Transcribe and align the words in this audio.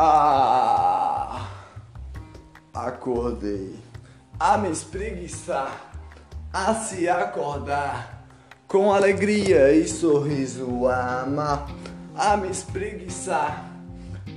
Ah, 0.00 1.48
acordei. 2.72 3.74
A 4.38 4.56
me 4.56 4.70
espreguiçar, 4.70 5.90
a 6.52 6.72
se 6.72 7.08
acordar, 7.08 8.24
com 8.68 8.92
alegria 8.92 9.72
e 9.72 9.88
sorriso 9.88 10.86
amar, 10.86 11.68
a 12.14 12.36
me 12.36 12.48
espreguiçar, 12.48 13.72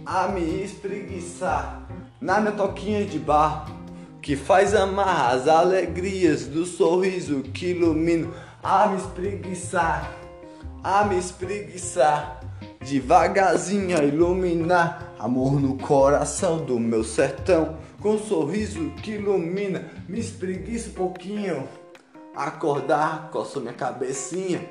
a 0.03 0.29
me 0.29 0.63
espreguiçar, 0.63 1.84
na 2.20 2.41
minha 2.41 2.53
toquinha 2.53 3.05
de 3.05 3.20
bar, 3.20 3.67
que 4.20 4.35
faz 4.35 4.73
amar 4.73 5.35
as 5.35 5.48
alegrias 5.48 6.48
do 6.48 6.66
sorriso 6.66 7.43
que 7.43 7.67
ilumina, 7.67 8.31
a 8.63 8.88
me 8.88 8.98
espreguiçar, 8.98 10.12
a 10.84 11.03
me 11.03 11.20
espreguiçar. 11.20 12.39
Devagarzinho 12.84 13.95
a 13.95 14.03
iluminar 14.03 15.10
amor 15.21 15.61
no 15.61 15.77
coração 15.77 16.57
do 16.57 16.80
meu 16.80 17.03
sertão, 17.03 17.77
com 18.02 18.13
um 18.13 18.20
sorriso 18.20 18.89
que 19.03 19.11
ilumina, 19.11 19.91
me 20.09 20.20
espreguiça 20.20 20.89
um 20.89 20.94
pouquinho, 20.94 21.70
acordar, 22.35 23.30
coço 23.30 23.61
minha 23.61 23.71
cabecinha, 23.71 24.67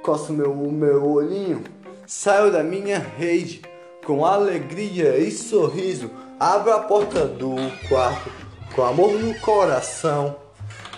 coço 0.00 0.32
meu, 0.32 0.54
meu 0.54 1.04
olhinho, 1.04 1.64
saio 2.06 2.52
da 2.52 2.62
minha 2.62 3.00
rede, 3.00 3.62
com 4.06 4.24
alegria 4.24 5.18
e 5.18 5.32
sorriso, 5.32 6.08
abro 6.38 6.72
a 6.72 6.78
porta 6.78 7.26
do 7.26 7.56
quarto, 7.88 8.30
com 8.76 8.82
amor 8.84 9.14
no 9.14 9.34
coração, 9.40 10.36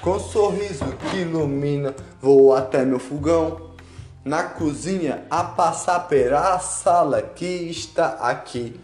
com 0.03 0.17
um 0.17 0.21
sorriso 0.21 0.85
que 1.11 1.23
ilumina, 1.23 1.97
vou 2.21 2.55
até 2.55 2.85
meu 2.85 2.99
fogão 2.99 3.66
na 4.27 4.43
cozinha 4.43 5.25
a 5.31 5.45
passar 5.45 6.09
pela 6.09 6.59
sala 6.59 7.23
que 7.23 7.47
está 7.47 8.09
aqui, 8.29 8.75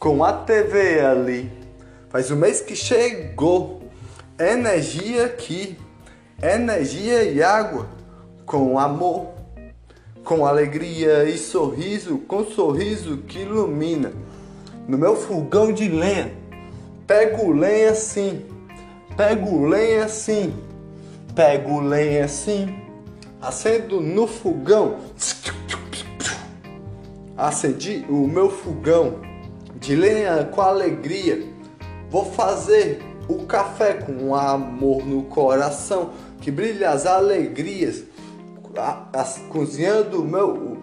com 0.00 0.24
a 0.24 0.32
TV 0.32 0.98
ali. 0.98 1.48
Faz 2.10 2.28
um 2.32 2.36
mês 2.36 2.60
que 2.60 2.74
chegou, 2.74 3.88
energia 4.36 5.26
aqui, 5.26 5.78
energia 6.42 7.22
e 7.22 7.40
água, 7.40 7.86
com 8.44 8.76
amor, 8.76 9.28
com 10.24 10.44
alegria 10.44 11.22
e 11.22 11.38
sorriso, 11.38 12.18
com 12.26 12.44
sorriso 12.44 13.18
que 13.18 13.42
ilumina. 13.42 14.12
No 14.88 14.98
meu 14.98 15.14
fogão 15.14 15.72
de 15.72 15.88
lenha, 15.88 16.32
pego 17.06 17.52
lenha 17.52 17.92
assim, 17.92 18.44
pego 19.16 19.68
lenha 19.68 20.06
assim, 20.06 20.52
pego 21.32 21.78
lenha 21.78 22.24
assim 22.24 22.83
acendo 23.44 24.00
no 24.00 24.26
fogão. 24.26 24.96
Acendi 27.36 28.04
o 28.08 28.26
meu 28.26 28.48
fogão 28.48 29.20
de 29.76 29.94
lenha 29.94 30.44
com 30.44 30.62
alegria. 30.62 31.46
Vou 32.08 32.24
fazer 32.24 33.02
o 33.28 33.44
café 33.44 33.94
com 33.94 34.34
amor 34.34 35.04
no 35.04 35.24
coração 35.24 36.10
que 36.40 36.50
brilha 36.50 36.90
as 36.90 37.04
alegrias. 37.04 38.04
cozinhando 39.50 40.22
o 40.22 40.24
meu, 40.24 40.78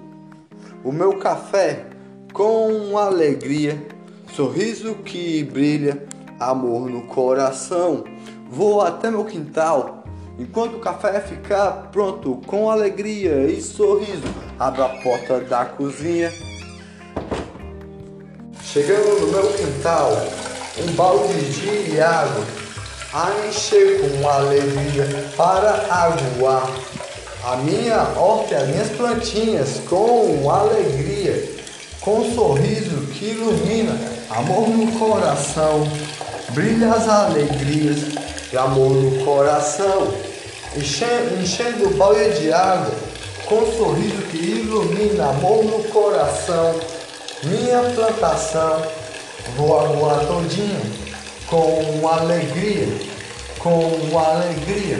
o 0.84 0.92
meu 0.92 1.18
café 1.18 1.88
com 2.32 2.98
alegria, 2.98 3.86
sorriso 4.34 4.96
que 4.96 5.44
brilha, 5.44 6.06
amor 6.40 6.90
no 6.90 7.02
coração. 7.08 8.04
Vou 8.50 8.82
até 8.82 9.10
meu 9.10 9.26
quintal 9.26 10.01
Enquanto 10.42 10.78
o 10.78 10.80
café 10.80 11.20
ficar 11.20 11.90
pronto 11.92 12.42
com 12.48 12.68
alegria 12.68 13.46
e 13.46 13.62
sorriso, 13.62 14.24
abro 14.58 14.84
a 14.84 14.90
porta 14.90 15.40
da 15.40 15.66
cozinha. 15.66 16.34
Chegando 18.64 19.20
no 19.20 19.28
meu 19.28 19.54
quintal, 19.54 20.12
um 20.80 20.92
balde 20.94 21.34
de 21.52 22.02
água 22.02 22.44
a 23.14 23.30
encher 23.48 24.02
com 24.02 24.28
alegria 24.28 25.06
para 25.38 25.74
aguar. 25.94 26.72
A 27.46 27.58
minha 27.58 28.02
horta 28.18 28.56
e 28.56 28.58
as 28.58 28.68
minhas 28.68 28.90
plantinhas 28.90 29.80
com 29.88 30.50
alegria, 30.50 31.52
com 32.00 32.18
um 32.18 32.34
sorriso 32.34 33.06
que 33.14 33.26
ilumina, 33.26 33.96
amor 34.32 34.68
no 34.70 34.92
coração, 34.98 35.88
brilha 36.50 36.92
as 36.96 37.08
alegrias 37.08 38.00
de 38.50 38.58
amor 38.58 38.90
no 38.90 39.24
coração, 39.24 40.31
enchendo, 40.78 41.88
o 41.88 41.94
balde 41.96 42.40
de 42.40 42.54
água, 42.54 42.94
com 43.46 43.56
um 43.56 43.78
sorriso 43.78 44.22
que 44.30 44.38
ilumina 44.38 45.30
amor 45.30 45.64
no 45.66 45.84
coração, 45.86 46.76
minha 47.44 47.82
plantação, 47.94 48.82
vou 49.58 49.80
aguar 49.80 50.26
todinha, 50.26 50.82
com 51.48 52.08
alegria, 52.08 52.88
com 53.60 54.18
alegria, 54.18 55.00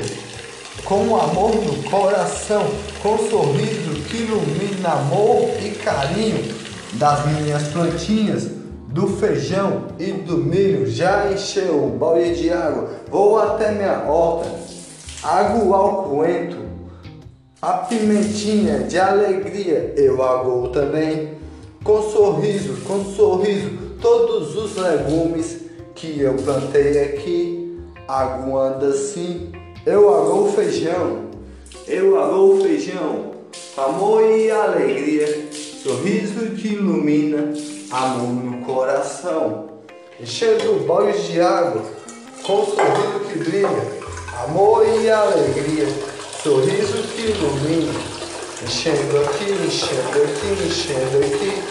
com 0.84 1.16
amor 1.16 1.56
no 1.56 1.84
coração, 1.90 2.68
com 3.02 3.18
sorriso 3.30 4.02
que 4.10 4.18
ilumina 4.18 4.90
amor 4.90 5.50
e 5.62 5.70
carinho 5.70 6.54
das 6.94 7.26
minhas 7.28 7.64
plantinhas 7.70 8.50
do 8.88 9.08
feijão 9.08 9.86
e 9.98 10.12
do 10.12 10.38
milho 10.38 10.86
já 10.92 11.32
encheu 11.32 11.86
o 11.86 11.98
balde 11.98 12.36
de 12.36 12.52
água. 12.52 12.90
Vou 13.10 13.40
até 13.40 13.72
minha 13.72 14.04
horta, 14.06 14.50
aguar 15.24 15.86
o 15.86 16.04
coentro, 16.04 16.60
a 17.62 17.74
pimentinha 17.74 18.80
de 18.80 19.00
alegria 19.00 19.94
eu 19.96 20.22
aguo 20.24 20.70
também. 20.70 21.40
Com 21.84 22.02
sorriso, 22.02 22.78
com 22.88 23.04
sorriso, 23.06 23.72
todos 24.00 24.56
os 24.56 24.76
legumes 24.78 25.62
que 25.96 26.20
eu 26.20 26.36
plantei 26.36 27.04
aqui, 27.04 27.80
aguando 28.08 28.86
assim. 28.86 29.52
Eu 29.86 30.14
aguo 30.14 30.46
o 30.46 30.52
feijão, 30.52 31.30
eu 31.88 32.20
aguo 32.20 32.58
o 32.58 32.62
feijão, 32.62 33.32
amor 33.78 34.24
e 34.24 34.52
alegria, 34.52 35.50
sorriso 35.52 36.52
que 36.56 36.70
ilumina 36.70 37.52
amor 37.92 38.44
no 38.44 38.66
coração, 38.66 39.68
enchendo 40.20 40.86
baldes 40.86 41.24
de 41.28 41.42
água, 41.42 41.82
com 42.44 42.66
sorriso 42.66 43.20
que 43.28 43.40
brilha, 43.40 44.01
amor 44.46 44.86
e 44.88 45.10
alegria, 45.10 45.88
sorriso 46.42 47.04
que 47.04 47.32
ilumina, 47.32 47.94
enchendo 48.64 49.20
aqui, 49.20 49.52
enchendo 49.52 50.24
aqui, 50.24 50.66
enchendo 50.66 51.18
aqui, 51.20 51.64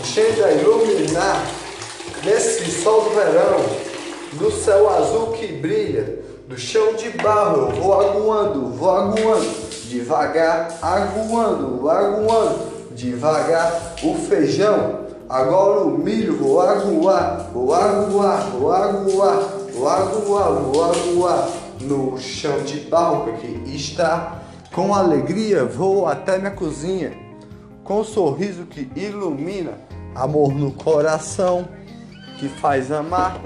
enchendo 0.00 0.44
a 0.44 0.52
iluminar, 0.52 1.46
nesse 2.24 2.70
sol 2.82 3.02
do 3.02 3.10
verão, 3.10 3.64
do 4.32 4.50
céu 4.50 4.88
azul 4.88 5.32
que 5.32 5.46
brilha, 5.48 6.18
do 6.48 6.58
chão 6.58 6.94
de 6.94 7.10
barro 7.10 7.68
eu 7.68 7.80
vou 7.80 7.94
aguando, 7.94 8.70
vou 8.70 8.90
aguando, 8.90 9.48
devagar, 9.88 10.78
aguando, 10.82 11.88
aguando, 11.88 12.58
devagar, 12.90 13.94
o 14.02 14.14
feijão. 14.16 15.00
Agora 15.28 15.82
o 15.82 15.96
milho 15.96 16.36
vou 16.36 16.60
aguar, 16.60 17.50
vou 17.52 17.72
aguar, 17.72 18.50
vou 18.50 18.72
aguar, 18.72 19.38
vou 19.72 19.88
aguar, 19.88 20.52
vou 20.52 20.84
aguar 20.84 21.59
no 21.80 22.18
chão 22.18 22.62
de 22.62 22.80
barro 22.80 23.36
que 23.38 23.74
está. 23.74 24.42
Com 24.72 24.94
alegria 24.94 25.64
vou 25.64 26.06
até 26.06 26.38
minha 26.38 26.52
cozinha, 26.52 27.12
com 27.82 28.00
um 28.00 28.04
sorriso 28.04 28.66
que 28.66 28.88
ilumina, 28.94 29.72
amor 30.14 30.54
no 30.54 30.70
coração 30.70 31.68
que 32.38 32.48
faz 32.48 32.92
amar. 32.92 33.40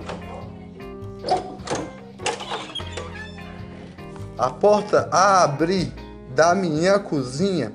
A 4.36 4.50
porta 4.50 5.08
a 5.10 5.44
abrir 5.44 5.92
da 6.34 6.54
minha 6.54 6.98
cozinha 6.98 7.72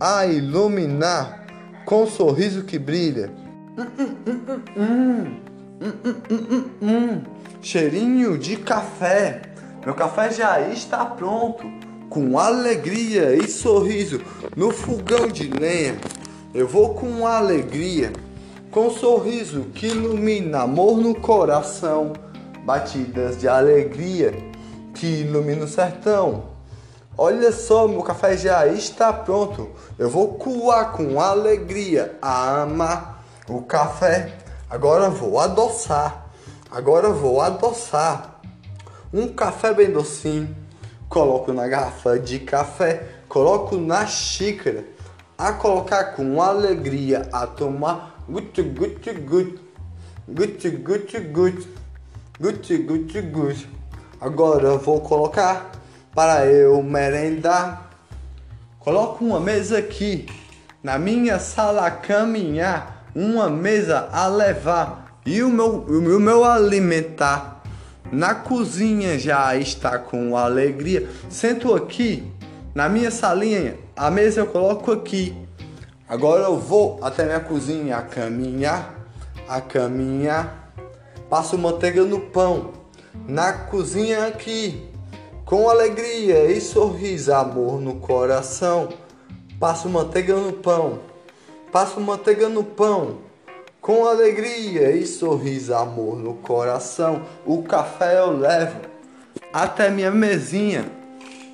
a 0.00 0.26
iluminar 0.26 1.46
com 1.84 2.02
um 2.02 2.06
sorriso 2.06 2.64
que 2.64 2.78
brilha 2.78 3.30
Hum, 4.76 5.36
hum, 5.80 6.64
hum, 6.82 7.22
Cheirinho 7.62 8.36
de 8.36 8.56
café. 8.56 9.42
Meu 9.84 9.94
café 9.94 10.30
já 10.30 10.60
está 10.60 11.04
pronto. 11.04 11.64
Com 12.10 12.38
alegria 12.38 13.34
e 13.34 13.48
sorriso 13.48 14.20
no 14.56 14.70
fogão 14.70 15.28
de 15.28 15.48
lenha. 15.48 15.98
Eu 16.54 16.66
vou 16.66 16.94
com 16.94 17.26
alegria, 17.26 18.12
com 18.70 18.86
um 18.86 18.90
sorriso 18.90 19.66
que 19.74 19.86
ilumina 19.88 20.60
amor 20.62 20.96
no 20.96 21.14
coração. 21.14 22.12
Batidas 22.64 23.38
de 23.38 23.46
alegria 23.46 24.34
que 24.94 25.06
ilumina 25.20 25.64
o 25.64 25.68
sertão. 25.68 26.44
Olha 27.16 27.52
só, 27.52 27.88
meu 27.88 28.02
café 28.02 28.36
já 28.36 28.66
está 28.66 29.12
pronto. 29.12 29.70
Eu 29.98 30.08
vou 30.08 30.34
coar 30.34 30.92
com 30.92 31.20
alegria 31.20 32.16
a 32.22 32.62
amar 32.62 33.24
o 33.48 33.62
café. 33.62 34.34
Agora 34.70 35.08
vou 35.10 35.38
adoçar. 35.38 36.26
Agora 36.70 37.10
vou 37.10 37.40
adoçar. 37.40 38.27
Um 39.12 39.28
café 39.28 39.72
bem 39.72 39.90
docinho. 39.90 40.54
Coloco 41.08 41.52
na 41.52 41.66
garrafa 41.66 42.18
de 42.18 42.40
café. 42.40 43.06
Coloco 43.28 43.76
na 43.76 44.06
xícara. 44.06 44.84
A 45.36 45.52
colocar 45.52 46.14
com 46.14 46.42
alegria. 46.42 47.28
A 47.32 47.46
tomar 47.46 48.22
gut 48.28 48.60
gut 48.62 49.12
gut. 49.24 49.60
Gucci, 50.28 50.70
Gucci, 50.70 51.20
Gucci. 51.20 51.68
Gucci, 52.38 52.78
Gucci, 52.78 53.22
Gucci. 53.22 53.68
Agora 54.20 54.76
vou 54.76 55.00
colocar 55.00 55.72
para 56.14 56.44
eu 56.44 56.82
merendar. 56.82 57.90
Coloco 58.78 59.24
uma 59.24 59.40
mesa 59.40 59.78
aqui 59.78 60.26
na 60.82 60.98
minha 60.98 61.38
sala 61.38 61.90
caminhar, 61.90 63.06
uma 63.14 63.48
mesa 63.48 64.08
a 64.12 64.26
levar 64.26 65.20
e 65.24 65.42
o 65.42 65.48
meu, 65.48 65.80
o 65.80 66.20
meu 66.20 66.44
alimentar. 66.44 67.57
Na 68.10 68.34
cozinha 68.34 69.18
já 69.18 69.54
está 69.56 69.98
com 69.98 70.36
alegria. 70.36 71.08
Sento 71.28 71.74
aqui 71.74 72.24
na 72.74 72.88
minha 72.88 73.10
salinha, 73.10 73.76
a 73.96 74.10
mesa 74.10 74.40
eu 74.42 74.46
coloco 74.46 74.92
aqui. 74.92 75.36
Agora 76.08 76.44
eu 76.44 76.58
vou 76.58 76.98
até 77.02 77.24
minha 77.24 77.40
cozinha 77.40 77.96
a 77.96 78.02
caminhar, 78.02 78.94
a 79.48 79.60
caminhar. 79.60 80.72
Passo 81.28 81.58
manteiga 81.58 82.04
no 82.04 82.20
pão, 82.20 82.72
na 83.26 83.52
cozinha 83.52 84.26
aqui, 84.26 84.88
com 85.44 85.68
alegria 85.68 86.50
e 86.50 86.60
sorriso, 86.60 87.34
amor 87.34 87.80
no 87.80 87.96
coração. 87.96 88.88
Passo 89.58 89.88
manteiga 89.88 90.36
no 90.36 90.52
pão, 90.52 91.00
passo 91.72 92.00
manteiga 92.00 92.48
no 92.48 92.62
pão, 92.62 93.18
com 93.80 94.06
alegria 94.06 94.92
e 94.92 95.06
sorriso, 95.06 95.74
amor 95.74 96.16
no 96.16 96.34
coração. 96.34 97.22
O 97.46 97.62
café 97.62 98.18
eu 98.18 98.36
levo 98.36 98.80
até 99.52 99.90
minha 99.90 100.10
mesinha, 100.10 100.90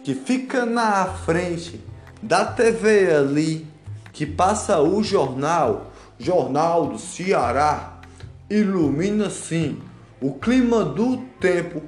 que 0.03 0.15
fica 0.15 0.67
na 0.67 1.07
frente 1.07 1.81
da 2.23 2.45
TV 2.45 3.15
ali, 3.15 3.67
que 4.13 4.27
passa 4.27 4.81
o 4.81 5.03
jornal, 5.03 5.93
Jornal 6.19 6.87
do 6.87 6.99
Ceará, 6.99 8.01
ilumina 8.49 9.29
sim 9.31 9.81
o 10.25 10.33
clima 10.33 10.83
do 10.83 11.19
tempo 11.39 11.83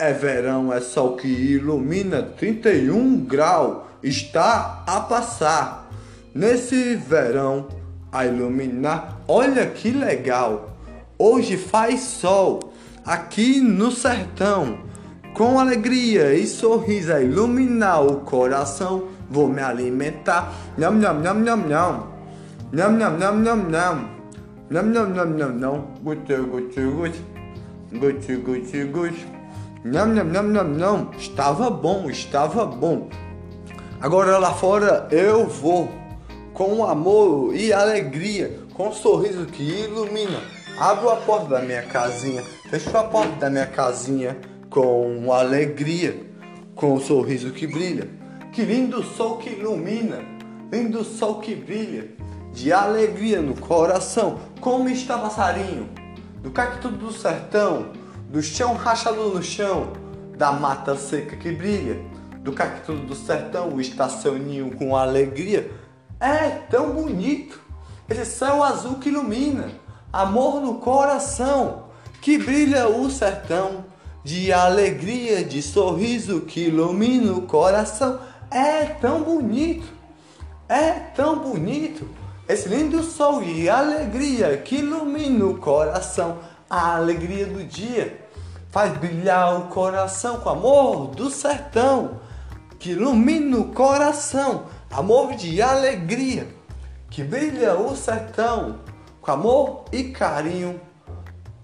é 0.00 0.12
verão, 0.12 0.72
é 0.72 0.80
sol 0.80 1.16
que 1.16 1.28
ilumina 1.28 2.22
31 2.22 3.24
graus, 3.24 3.84
está 4.02 4.82
a 4.84 4.98
passar. 4.98 5.88
Nesse 6.34 6.96
verão 6.96 7.68
a 8.12 8.26
iluminar, 8.26 9.20
olha 9.26 9.66
que 9.66 9.90
legal. 9.90 10.70
Hoje 11.18 11.56
faz 11.56 12.00
sol 12.00 12.72
aqui 13.04 13.60
no 13.60 13.90
sertão. 13.90 14.78
Com 15.34 15.58
alegria 15.60 16.34
e 16.34 16.46
sorriso 16.46 17.12
a 17.12 17.20
iluminar 17.20 18.04
o 18.04 18.20
coração, 18.20 19.04
vou 19.30 19.48
me 19.48 19.62
alimentar. 19.62 20.52
Nham, 20.76 20.94
nham, 20.94 21.20
nham, 21.20 21.40
nham, 21.40 21.68
nham. 21.68 22.06
Nham, 22.72 22.96
nham, 22.98 23.18
nham, 23.18 23.42
nham, 23.42 23.70
nham. 23.70 24.10
Nham, 24.70 24.86
nham, 24.92 25.14
nham, 25.14 25.36
nham, 25.36 25.58
nham. 25.58 25.84
Guti, 26.02 26.36
guti, 26.36 26.80
guti. 26.80 27.24
Guti, 27.92 28.36
guti, 28.36 28.84
guti. 28.84 29.26
Não, 29.84 30.06
não, 30.06 30.24
não, 30.24 30.42
não, 30.42 30.64
não. 30.64 31.10
Estava 31.16 31.70
bom, 31.70 32.10
estava 32.10 32.66
bom. 32.66 33.08
Agora 34.00 34.38
lá 34.38 34.52
fora 34.52 35.08
eu 35.10 35.46
vou 35.46 35.88
com 36.58 36.84
amor 36.84 37.54
e 37.54 37.72
alegria, 37.72 38.58
com 38.74 38.88
um 38.88 38.92
sorriso 38.92 39.46
que 39.46 39.62
ilumina. 39.62 40.42
Abro 40.78 41.08
a 41.08 41.16
porta 41.16 41.46
da 41.50 41.60
minha 41.60 41.82
casinha, 41.82 42.42
fecho 42.68 42.94
a 42.98 43.04
porta 43.04 43.32
da 43.36 43.48
minha 43.48 43.66
casinha 43.66 44.36
com 44.68 45.32
alegria, 45.32 46.20
com 46.74 46.94
um 46.94 47.00
sorriso 47.00 47.52
que 47.52 47.66
brilha. 47.66 48.08
Que 48.52 48.62
lindo 48.62 49.04
sol 49.04 49.38
que 49.38 49.50
ilumina, 49.50 50.18
lindo 50.72 51.04
sol 51.04 51.38
que 51.38 51.54
brilha, 51.54 52.10
de 52.52 52.72
alegria 52.72 53.40
no 53.40 53.54
coração. 53.54 54.40
Como 54.60 54.88
está 54.88 55.16
passarinho? 55.16 55.88
do 56.42 56.50
cacto 56.50 56.88
do 56.88 57.12
sertão, 57.12 57.90
do 58.30 58.40
chão 58.42 58.74
rachado 58.74 59.28
no 59.28 59.42
chão, 59.42 59.92
da 60.36 60.52
mata 60.52 60.96
seca 60.96 61.36
que 61.36 61.50
brilha, 61.50 62.00
do 62.40 62.52
cacto 62.52 62.94
do 62.94 63.14
sertão 63.14 63.80
está 63.80 64.08
seu 64.08 64.38
ninho 64.38 64.70
com 64.76 64.96
alegria. 64.96 65.70
É 66.20 66.48
tão 66.70 66.90
bonito. 66.92 67.60
Esse 68.08 68.26
céu 68.26 68.62
azul 68.62 68.96
que 68.96 69.08
ilumina, 69.08 69.70
amor 70.12 70.60
no 70.60 70.74
coração, 70.74 71.84
que 72.20 72.38
brilha 72.38 72.88
o 72.88 73.10
sertão, 73.10 73.84
de 74.24 74.52
alegria, 74.52 75.44
de 75.44 75.62
sorriso 75.62 76.40
que 76.42 76.66
ilumina 76.66 77.32
o 77.32 77.42
coração. 77.42 78.18
É 78.50 78.84
tão 78.84 79.22
bonito, 79.22 79.86
é 80.68 80.90
tão 80.92 81.38
bonito. 81.38 82.08
Esse 82.48 82.68
lindo 82.68 83.02
sol 83.02 83.42
e 83.42 83.68
alegria 83.68 84.56
que 84.56 84.76
ilumina 84.76 85.44
o 85.44 85.58
coração, 85.58 86.38
a 86.68 86.96
alegria 86.96 87.46
do 87.46 87.62
dia 87.62 88.26
faz 88.70 88.96
brilhar 88.96 89.58
o 89.60 89.68
coração 89.68 90.40
com 90.40 90.48
amor 90.48 91.06
do 91.08 91.30
sertão, 91.30 92.20
que 92.78 92.90
ilumina 92.90 93.58
o 93.58 93.72
coração, 93.72 94.64
amor 94.90 95.34
de 95.34 95.60
alegria, 95.60 96.46
que 97.10 97.22
brilha 97.22 97.74
o 97.74 97.96
sertão 97.96 98.80
com 99.20 99.30
amor 99.30 99.84
e 99.92 100.04
carinho. 100.04 100.80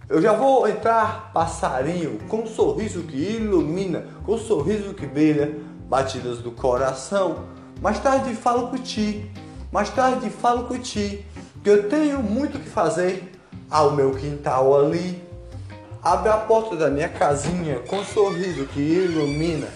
Eu 0.09 0.21
já 0.21 0.33
vou 0.33 0.69
entrar 0.69 1.33
passarinho 1.33 2.19
com 2.29 2.43
um 2.43 2.47
sorriso 2.47 3.03
que 3.03 3.17
ilumina, 3.17 4.07
com 4.25 4.35
um 4.35 4.39
sorriso 4.39 4.95
que 4.95 5.07
brilha, 5.07 5.59
batidas 5.89 6.39
do 6.39 6.53
coração. 6.53 7.45
Mais 7.81 7.99
tarde 7.99 8.35
falo 8.35 8.69
com 8.69 8.79
ti 8.79 9.31
mais 9.75 9.91
tarde 9.91 10.31
falo 10.31 10.69
com 10.69 10.79
ti 10.79 11.27
que 11.61 11.69
eu 11.69 11.89
tenho 11.89 12.23
muito 12.23 12.61
que 12.61 12.69
fazer 12.69 13.33
ao 13.69 13.91
meu 13.91 14.13
quintal 14.15 14.79
ali. 14.79 15.21
Abre 16.01 16.29
a 16.29 16.37
porta 16.37 16.77
da 16.77 16.89
minha 16.89 17.09
casinha 17.09 17.81
com 17.81 17.97
um 17.97 18.05
sorriso 18.05 18.67
que 18.67 18.79
ilumina. 18.79 19.67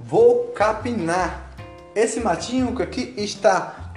Vou 0.00 0.48
capinar 0.48 1.45
esse 1.96 2.20
matinho 2.20 2.80
aqui 2.80 3.14
está. 3.16 3.92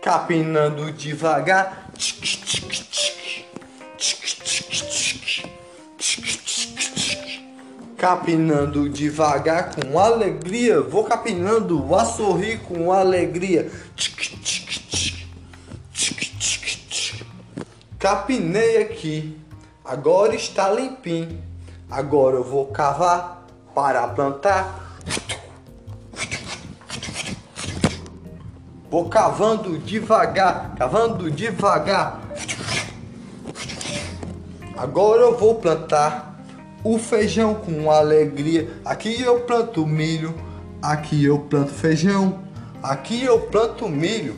Capinando 0.00 0.92
devagar. 0.92 1.84
capinando 7.96 8.88
devagar 8.88 9.74
com 9.74 9.98
alegria, 9.98 10.80
vou 10.80 11.02
capinando 11.02 11.92
a 11.92 12.04
sorrir 12.04 12.60
com 12.60 12.92
alegria. 12.92 13.68
Capinei 17.98 18.82
aqui, 18.82 19.36
agora 19.84 20.36
está 20.36 20.70
limpinho. 20.70 21.45
Agora 21.90 22.36
eu 22.36 22.44
vou 22.44 22.66
cavar 22.66 23.46
para 23.74 24.06
plantar. 24.08 24.98
Vou 28.90 29.08
cavando 29.08 29.78
devagar, 29.78 30.74
cavando 30.76 31.30
devagar. 31.30 32.20
Agora 34.76 35.22
eu 35.22 35.38
vou 35.38 35.54
plantar 35.54 36.36
o 36.82 36.98
feijão 36.98 37.54
com 37.54 37.90
alegria. 37.90 38.68
Aqui 38.84 39.22
eu 39.22 39.40
planto 39.40 39.86
milho, 39.86 40.34
aqui 40.82 41.24
eu 41.24 41.38
planto 41.38 41.70
feijão, 41.70 42.42
aqui 42.82 43.24
eu 43.24 43.40
planto 43.42 43.88
milho, 43.88 44.36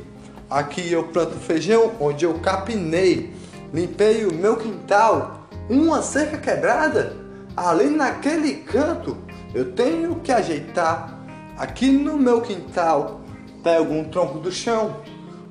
aqui 0.51 0.93
eu 0.93 1.05
planto 1.05 1.35
feijão, 1.37 1.93
onde 1.99 2.25
eu 2.25 2.35
capinei, 2.41 3.35
limpei 3.73 4.27
o 4.27 4.35
meu 4.35 4.57
quintal, 4.57 5.49
uma 5.69 6.03
cerca 6.03 6.39
quebrada, 6.39 7.28
ali 7.67 7.91
naquele 7.91 8.57
canto 8.57 9.17
eu 9.55 9.73
tenho 9.73 10.17
que 10.17 10.31
ajeitar. 10.31 11.19
Aqui 11.57 11.91
no 11.91 12.17
meu 12.17 12.41
quintal, 12.41 13.21
pego 13.65 13.93
um 13.93 14.05
tronco 14.05 14.39
do 14.39 14.53
chão, 14.53 14.97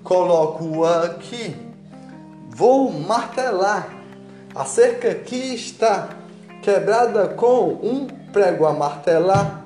coloco 0.03 0.85
aqui, 0.85 1.55
vou 2.49 2.91
martelar. 2.91 3.89
A 4.55 4.63
cerca 4.63 5.11
aqui 5.11 5.55
está 5.55 6.09
quebrada 6.61 7.27
com 7.27 7.73
um 7.83 8.07
prego 8.31 8.65
a 8.65 8.73
martelar. 8.73 9.63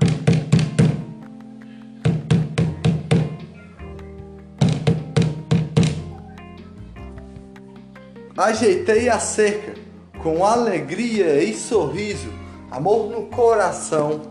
Ajeitei 8.35 9.07
a 9.07 9.19
cerca 9.19 9.80
com 10.21 10.45
alegria 10.45 11.43
e 11.43 11.55
sorriso, 11.55 12.29
amor 12.69 13.09
no 13.09 13.23
coração. 13.25 14.21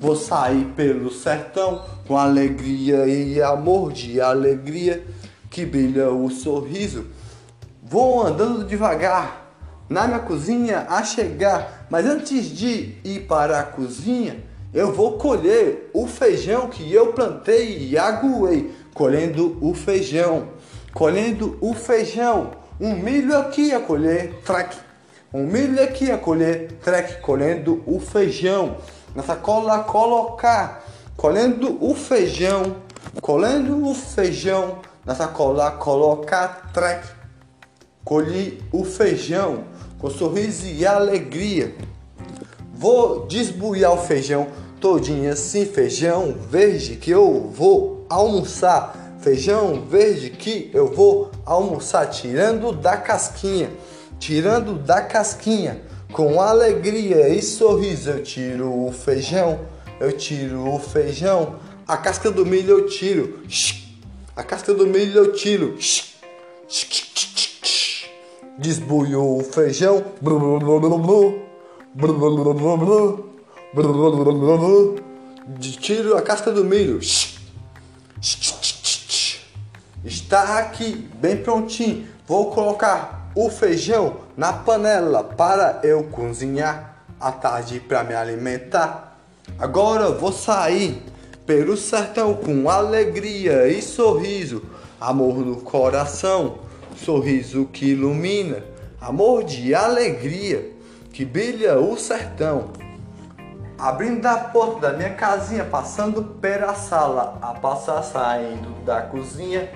Vou 0.00 0.16
sair 0.16 0.64
pelo 0.74 1.10
sertão 1.10 1.84
com 2.06 2.16
alegria 2.16 3.06
e 3.06 3.40
amor 3.42 3.92
de 3.92 4.20
alegria 4.20 5.06
que 5.50 5.64
brilha 5.66 6.10
o 6.10 6.30
sorriso. 6.30 7.06
Vou 7.82 8.26
andando 8.26 8.64
devagar 8.64 9.52
na 9.88 10.06
minha 10.06 10.20
cozinha 10.20 10.86
a 10.88 11.02
chegar, 11.02 11.86
mas 11.90 12.06
antes 12.06 12.48
de 12.48 12.96
ir 13.04 13.26
para 13.28 13.60
a 13.60 13.62
cozinha, 13.62 14.42
eu 14.72 14.92
vou 14.92 15.12
colher 15.18 15.90
o 15.94 16.06
feijão 16.06 16.68
que 16.68 16.92
eu 16.92 17.12
plantei 17.12 17.88
e 17.88 17.96
aguei 17.96 18.74
colhendo 18.92 19.58
o 19.60 19.74
feijão, 19.74 20.48
colhendo 20.92 21.56
o 21.60 21.74
feijão. 21.74 22.52
Um 22.80 22.94
milho 22.94 23.36
aqui 23.36 23.72
a 23.72 23.80
colher, 23.80 24.34
track. 24.44 24.85
Um 25.36 25.46
milho 25.46 25.82
aqui 25.84 26.10
a 26.10 26.16
colher, 26.16 26.78
track, 26.82 27.20
colhendo 27.20 27.82
o 27.84 28.00
feijão. 28.00 28.78
Na 29.14 29.22
sacola 29.22 29.80
colocar, 29.80 30.82
colhendo 31.14 31.76
o 31.78 31.94
feijão, 31.94 32.76
colhendo 33.20 33.86
o 33.86 33.94
feijão. 33.94 34.78
Na 35.04 35.14
sacola 35.14 35.70
colocar, 35.72 36.70
track. 36.72 37.06
Colhi 38.02 38.62
o 38.72 38.82
feijão 38.82 39.64
com 39.98 40.08
sorriso 40.08 40.64
e 40.68 40.86
alegria. 40.86 41.74
Vou 42.74 43.26
desbuiar 43.26 43.92
o 43.92 43.98
feijão 43.98 44.46
todinho 44.80 45.30
assim, 45.30 45.66
feijão 45.66 46.34
verde 46.48 46.96
que 46.96 47.10
eu 47.10 47.50
vou 47.52 48.06
almoçar. 48.08 49.18
Feijão 49.20 49.82
verde 49.82 50.30
que 50.30 50.70
eu 50.72 50.90
vou 50.90 51.30
almoçar, 51.44 52.06
tirando 52.06 52.72
da 52.72 52.96
casquinha, 52.96 53.70
tirando 54.18 54.78
da 54.78 55.02
casquinha. 55.02 55.82
Com 56.12 56.40
alegria 56.40 57.28
e 57.28 57.42
sorriso 57.42 58.10
eu 58.10 58.22
tiro 58.22 58.86
o 58.86 58.92
feijão, 58.92 59.60
eu 60.00 60.16
tiro 60.16 60.72
o 60.72 60.78
feijão. 60.78 61.56
A 61.86 61.96
casca 61.96 62.30
do 62.30 62.46
milho 62.46 62.78
eu 62.78 62.86
tiro, 62.86 63.42
a 64.34 64.42
casca 64.42 64.72
do 64.72 64.86
milho 64.86 65.18
eu 65.18 65.32
tiro. 65.32 65.76
Desbuiou 68.58 69.40
o 69.40 69.44
feijão. 69.44 70.04
Tiro 75.80 76.16
a 76.16 76.22
casca 76.22 76.50
do 76.50 76.64
milho. 76.64 77.00
Está 80.04 80.58
aqui, 80.58 81.08
bem 81.20 81.36
prontinho. 81.36 82.06
Vou 82.26 82.50
colocar 82.50 83.25
o 83.36 83.50
feijão 83.50 84.16
na 84.34 84.50
panela 84.50 85.22
para 85.22 85.80
eu 85.82 86.04
cozinhar 86.04 87.04
à 87.20 87.30
tarde 87.30 87.78
para 87.78 88.02
me 88.02 88.14
alimentar. 88.14 89.18
Agora 89.58 90.10
vou 90.10 90.32
sair 90.32 91.02
pelo 91.44 91.76
sertão 91.76 92.32
com 92.32 92.70
alegria 92.70 93.68
e 93.68 93.82
sorriso, 93.82 94.64
amor 94.98 95.36
no 95.36 95.56
coração, 95.56 96.60
sorriso 96.96 97.66
que 97.66 97.90
ilumina, 97.90 98.64
amor 98.98 99.44
de 99.44 99.74
alegria 99.74 100.72
que 101.12 101.22
brilha 101.22 101.78
o 101.78 101.94
sertão. 101.98 102.70
Abrindo 103.78 104.24
a 104.24 104.38
porta 104.38 104.80
da 104.80 104.92
minha 104.96 105.12
casinha, 105.12 105.64
passando 105.66 106.22
pela 106.40 106.74
sala, 106.74 107.38
a 107.42 107.52
passar 107.52 108.02
saindo 108.02 108.70
da 108.86 109.02
cozinha, 109.02 109.70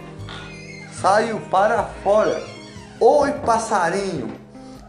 saio 0.99 1.39
para 1.51 1.83
fora. 2.03 2.60
Oi, 3.03 3.33
passarinho, 3.47 4.31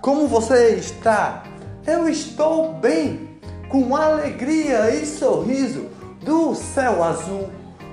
como 0.01 0.27
você 0.27 0.75
está? 0.75 1.43
Eu 1.87 2.09
estou 2.09 2.73
bem, 2.73 3.39
com 3.69 3.95
alegria 3.95 4.93
e 4.93 5.05
sorriso 5.05 5.87
do 6.21 6.53
céu 6.53 7.01
azul, 7.05 7.49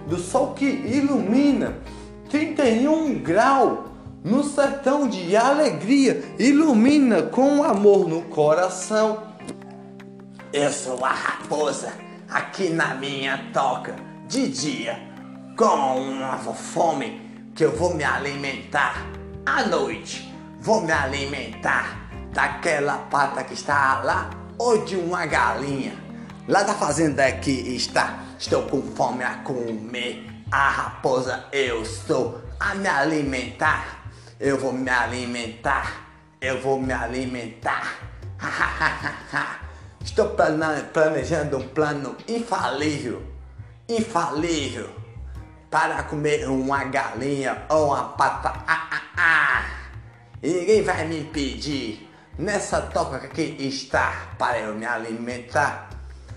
do 0.08 0.18
sol 0.18 0.54
que 0.54 0.64
ilumina 0.64 1.78
31 2.30 3.22
grau 3.22 3.92
no 4.24 4.42
sertão 4.42 5.06
de 5.06 5.36
alegria, 5.36 6.20
ilumina 6.36 7.22
com 7.22 7.62
amor 7.62 8.08
no 8.08 8.22
coração. 8.22 9.22
Eu 10.52 10.72
sou 10.72 11.04
a 11.04 11.12
raposa 11.12 11.92
aqui 12.28 12.70
na 12.70 12.92
minha 12.96 13.52
toca 13.52 13.94
de 14.26 14.48
dia, 14.48 14.98
com 15.56 16.00
uma 16.00 16.36
fome 16.38 17.20
que 17.54 17.64
eu 17.64 17.70
vou 17.70 17.94
me 17.94 18.02
alimentar 18.02 19.06
à 19.48 19.66
noite. 19.66 20.30
Vou 20.60 20.82
me 20.82 20.92
alimentar 20.92 22.10
daquela 22.32 22.98
pata 23.10 23.42
que 23.42 23.54
está 23.54 24.02
lá 24.02 24.28
ou 24.58 24.84
de 24.84 24.96
uma 24.96 25.24
galinha. 25.24 25.96
Lá 26.46 26.62
da 26.62 26.74
fazenda 26.74 27.30
que 27.32 27.50
está, 27.50 28.18
estou 28.38 28.64
com 28.64 28.82
fome 28.82 29.24
a 29.24 29.36
comer. 29.36 30.26
A 30.50 30.68
raposa 30.68 31.46
eu 31.52 31.84
sou 31.84 32.42
a 32.60 32.74
me 32.74 32.88
alimentar. 32.88 34.10
Eu 34.38 34.58
vou 34.58 34.72
me 34.72 34.90
alimentar. 34.90 36.06
Eu 36.40 36.60
vou 36.60 36.80
me 36.80 36.92
alimentar. 36.92 37.96
Estou 40.00 40.34
planejando 40.92 41.58
um 41.58 41.68
plano 41.68 42.16
infalível, 42.26 43.22
infalível, 43.88 44.88
para 45.70 46.02
comer 46.04 46.48
uma 46.48 46.84
galinha 46.84 47.64
ou 47.68 47.88
uma 47.88 48.04
pata. 48.10 48.52
Ah, 48.66 48.88
ah, 48.90 49.02
ah. 49.16 49.64
Ninguém 50.42 50.82
vai 50.82 51.06
me 51.06 51.20
impedir 51.20 52.08
nessa 52.38 52.80
toca 52.80 53.26
que 53.28 53.42
está 53.58 54.28
para 54.38 54.60
eu 54.60 54.74
me 54.74 54.86
alimentar. 54.86 55.90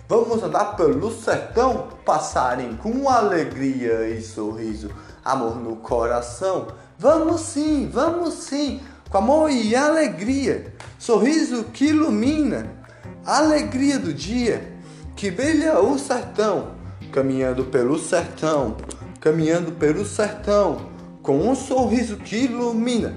Vamos 0.07 0.43
andar 0.43 0.75
pelo 0.75 1.11
sertão, 1.11 1.89
passarinho 2.05 2.77
com 2.77 3.07
alegria 3.09 4.09
e 4.09 4.21
sorriso, 4.21 4.91
amor 5.23 5.55
no 5.55 5.77
coração. 5.77 6.67
Vamos 6.97 7.41
sim, 7.41 7.89
vamos 7.91 8.33
sim, 8.33 8.81
com 9.09 9.17
amor 9.17 9.49
e 9.49 9.75
alegria, 9.75 10.73
sorriso 10.99 11.63
que 11.65 11.85
ilumina 11.85 12.81
alegria 13.25 13.99
do 13.99 14.13
dia 14.13 14.71
que 15.15 15.29
brilha 15.29 15.79
o 15.79 15.97
sertão, 15.99 16.71
caminhando 17.11 17.65
pelo 17.65 17.99
sertão, 17.99 18.75
caminhando 19.21 19.71
pelo 19.73 20.03
sertão, 20.03 20.89
com 21.21 21.37
um 21.37 21.55
sorriso 21.55 22.17
que 22.17 22.45
ilumina, 22.45 23.15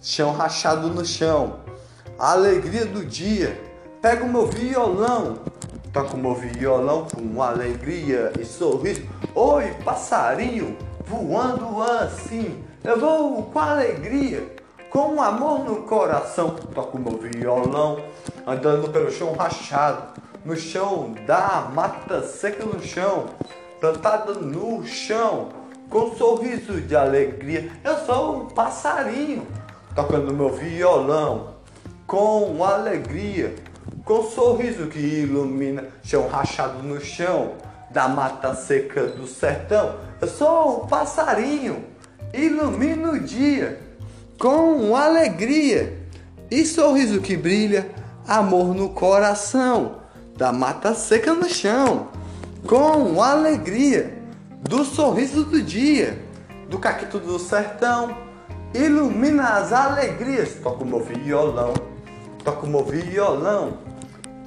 chão 0.00 0.32
rachado 0.32 0.88
no 0.88 1.04
chão, 1.04 1.60
a 2.18 2.32
alegria 2.32 2.86
do 2.86 3.04
dia. 3.04 3.60
Pega 4.00 4.24
o 4.24 4.28
meu 4.28 4.46
violão, 4.48 5.38
toca 5.92 6.16
o 6.16 6.18
meu 6.18 6.34
violão 6.34 7.06
com 7.14 7.40
alegria 7.40 8.32
e 8.40 8.44
sorriso. 8.44 9.02
Oi, 9.34 9.74
passarinho, 9.84 10.76
voando 11.06 11.80
assim, 11.82 12.64
eu 12.82 12.98
vou 12.98 13.44
com 13.44 13.58
alegria 13.60 14.60
com 14.92 15.22
amor 15.22 15.64
no 15.64 15.84
coração, 15.84 16.50
toco 16.74 16.98
meu 16.98 17.16
violão, 17.16 18.04
andando 18.46 18.90
pelo 18.90 19.10
chão 19.10 19.32
rachado, 19.32 20.20
no 20.44 20.54
chão 20.54 21.14
da 21.26 21.70
mata 21.74 22.22
seca 22.22 22.62
no 22.66 22.78
chão, 22.78 23.30
plantada 23.82 24.34
no 24.34 24.86
chão, 24.86 25.48
com 25.90 26.04
um 26.04 26.14
sorriso 26.14 26.80
de 26.80 26.94
alegria. 26.94 27.68
Eu 27.82 27.98
sou 28.06 28.36
um 28.36 28.46
passarinho, 28.46 29.44
tocando 29.92 30.32
meu 30.32 30.50
violão, 30.50 31.54
com 32.06 32.62
alegria, 32.62 33.56
com 34.04 34.20
um 34.20 34.30
sorriso 34.30 34.86
que 34.86 35.00
ilumina, 35.00 35.88
chão 36.04 36.28
rachado 36.28 36.80
no 36.80 37.00
chão, 37.00 37.54
da 37.90 38.06
mata 38.06 38.54
seca 38.54 39.08
do 39.08 39.26
sertão. 39.26 39.96
Eu 40.20 40.28
sou 40.28 40.84
um 40.84 40.86
passarinho, 40.86 41.84
ilumino 42.32 43.14
o 43.14 43.18
dia 43.18 43.80
com 44.38 44.94
alegria 44.94 46.06
e 46.48 46.64
sorriso 46.64 47.20
que 47.20 47.36
brilha, 47.36 47.90
amor 48.28 48.76
no 48.76 48.90
coração, 48.90 50.02
da 50.36 50.52
mata 50.52 50.94
seca 50.94 51.34
no 51.34 51.48
chão, 51.48 52.08
com 52.72 53.22
alegria 53.22 54.18
do 54.62 54.82
sorriso 54.82 55.44
do 55.44 55.60
dia, 55.60 56.18
do 56.70 56.78
caquito 56.78 57.18
do 57.18 57.38
sertão, 57.38 58.16
ilumina 58.72 59.58
as 59.58 59.74
alegrias. 59.74 60.54
Toco 60.54 60.82
meu 60.82 61.04
violão, 61.04 61.74
toco 62.42 62.66
meu 62.66 62.82
violão. 62.82 63.76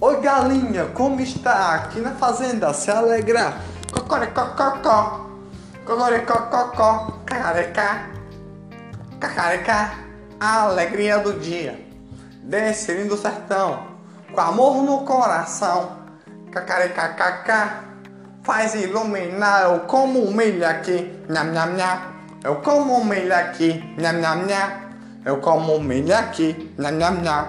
Oi 0.01 0.21
galinha, 0.21 0.85
como 0.95 1.21
está 1.21 1.75
aqui 1.75 1.99
na 1.99 2.13
fazenda? 2.15 2.73
Se 2.73 2.89
alegrar. 2.89 3.61
Cocoricococó, 3.93 5.29
cocoricococó, 5.85 7.19
cacarecá. 7.27 8.09
Cacareca, 9.19 9.99
a 10.39 10.61
alegria 10.63 11.19
do 11.19 11.33
dia. 11.33 11.79
Descendo 12.41 13.09
do 13.09 13.17
sertão, 13.17 13.85
com 14.33 14.41
amor 14.41 14.81
no 14.81 15.05
coração. 15.05 16.03
Cacarecacacá, 16.51 17.84
faz 18.45 18.75
iluminar. 18.75 19.63
Eu 19.63 19.79
como 19.81 20.31
milho 20.31 20.65
aqui, 20.65 21.11
nham 21.27 21.51
nham 21.51 21.75
nham. 21.75 21.99
É 22.43 22.47
Eu 22.47 22.55
como 22.61 23.03
milho 23.03 23.35
aqui, 23.35 23.83
nham 23.97 24.21
nham 24.21 24.45
nham. 24.45 24.69
É 25.25 25.29
Eu 25.29 25.37
como 25.37 25.79
milho 25.79 26.15
aqui, 26.15 26.71
nham 26.77 26.91
nham 26.91 27.21
nham. 27.21 27.45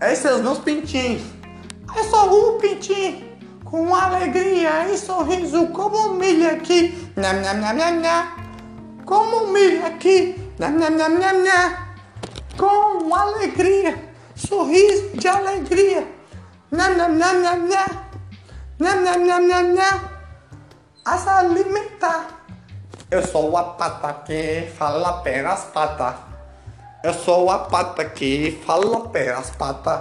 Esses 0.00 0.18
são 0.20 0.36
os 0.36 0.42
meus 0.42 0.58
pintinhos. 0.58 1.22
Eu 1.94 2.04
sou 2.04 2.54
um 2.54 2.58
pintinho 2.58 3.28
com 3.64 3.94
alegria 3.94 4.88
e 4.88 4.96
sorriso 4.96 5.66
como 5.68 6.14
milho 6.14 6.48
aqui, 6.48 7.10
nham 7.16 7.40
nham 7.42 7.60
nham 7.60 7.76
nham 7.76 8.00
nham. 8.00 8.26
Como 9.04 9.48
milho 9.48 9.84
aqui, 9.84 10.36
nham 10.58 10.78
nham 10.78 10.96
nham 10.96 11.18
nham 11.18 11.42
nham. 11.42 11.90
Com 12.56 13.14
alegria, 13.14 13.94
sorriso 14.36 15.10
de 15.14 15.28
alegria, 15.28 16.06
nham 16.70 16.96
nham 16.96 17.18
nham 17.18 17.42
nham 17.42 17.68
nham. 17.68 18.10
Nham 18.78 19.04
nham 19.04 19.26
nham 19.26 19.48
nham 19.48 19.74
nham 19.74 20.09
a 21.04 21.16
se 21.16 21.28
alimentar 21.28 22.44
Eu 23.10 23.26
sou 23.26 23.56
a 23.56 23.64
pata 23.64 24.12
que 24.24 24.70
fala 24.76 25.22
pelas 25.22 25.64
patas. 25.64 26.14
Eu 27.02 27.14
sou 27.14 27.50
a 27.50 27.58
pata 27.58 28.04
que 28.04 28.60
fala 28.64 29.08
pelas 29.08 29.50
patas. 29.50 30.00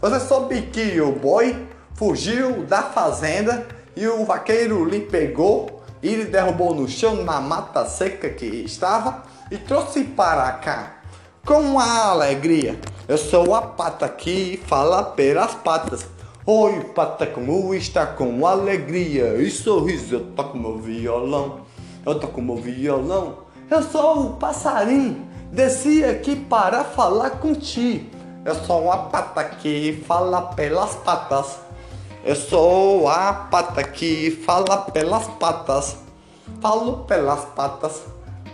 Você 0.00 0.20
soube 0.20 0.62
que 0.62 1.00
o 1.00 1.12
boi 1.12 1.66
fugiu 1.94 2.64
da 2.64 2.82
fazenda 2.82 3.66
e 3.96 4.06
o 4.06 4.24
vaqueiro 4.24 4.84
lhe 4.84 5.00
pegou 5.00 5.82
e 6.02 6.14
lhe 6.14 6.26
derrubou 6.26 6.74
no 6.74 6.86
chão 6.86 7.24
na 7.24 7.40
mata 7.40 7.84
seca 7.86 8.28
que 8.28 8.46
estava 8.46 9.22
e 9.50 9.56
trouxe 9.56 10.04
para 10.04 10.52
cá 10.52 10.98
com 11.44 11.80
a 11.80 12.10
alegria. 12.10 12.78
Eu 13.08 13.18
sou 13.18 13.54
a 13.54 13.62
pata 13.62 14.08
que 14.08 14.62
fala 14.66 15.02
pelas 15.02 15.54
patas. 15.54 16.17
Oi, 16.50 16.82
pata, 16.94 17.26
como 17.26 17.74
está 17.74 18.06
com 18.06 18.46
alegria 18.46 19.34
e 19.34 19.50
sorriso? 19.50 20.14
Eu 20.14 20.32
toco 20.32 20.56
meu 20.56 20.78
violão, 20.78 21.60
eu 22.06 22.18
toco 22.18 22.40
meu 22.40 22.56
violão. 22.56 23.40
Eu 23.70 23.82
sou 23.82 24.28
o 24.28 24.36
passarinho, 24.38 25.28
desci 25.52 26.02
aqui 26.02 26.34
para 26.34 26.84
falar 26.84 27.32
contigo. 27.32 28.08
Eu 28.46 28.54
sou 28.64 28.90
a 28.90 28.96
pata 28.96 29.44
que 29.44 30.02
fala 30.08 30.40
pelas 30.54 30.94
patas. 30.94 31.58
Eu 32.24 32.34
sou 32.34 33.06
a 33.10 33.30
pata 33.50 33.84
que 33.84 34.30
fala 34.30 34.78
pelas 34.90 35.28
patas. 35.28 35.98
Falo 36.62 37.04
pelas 37.04 37.44
patas, 37.44 38.04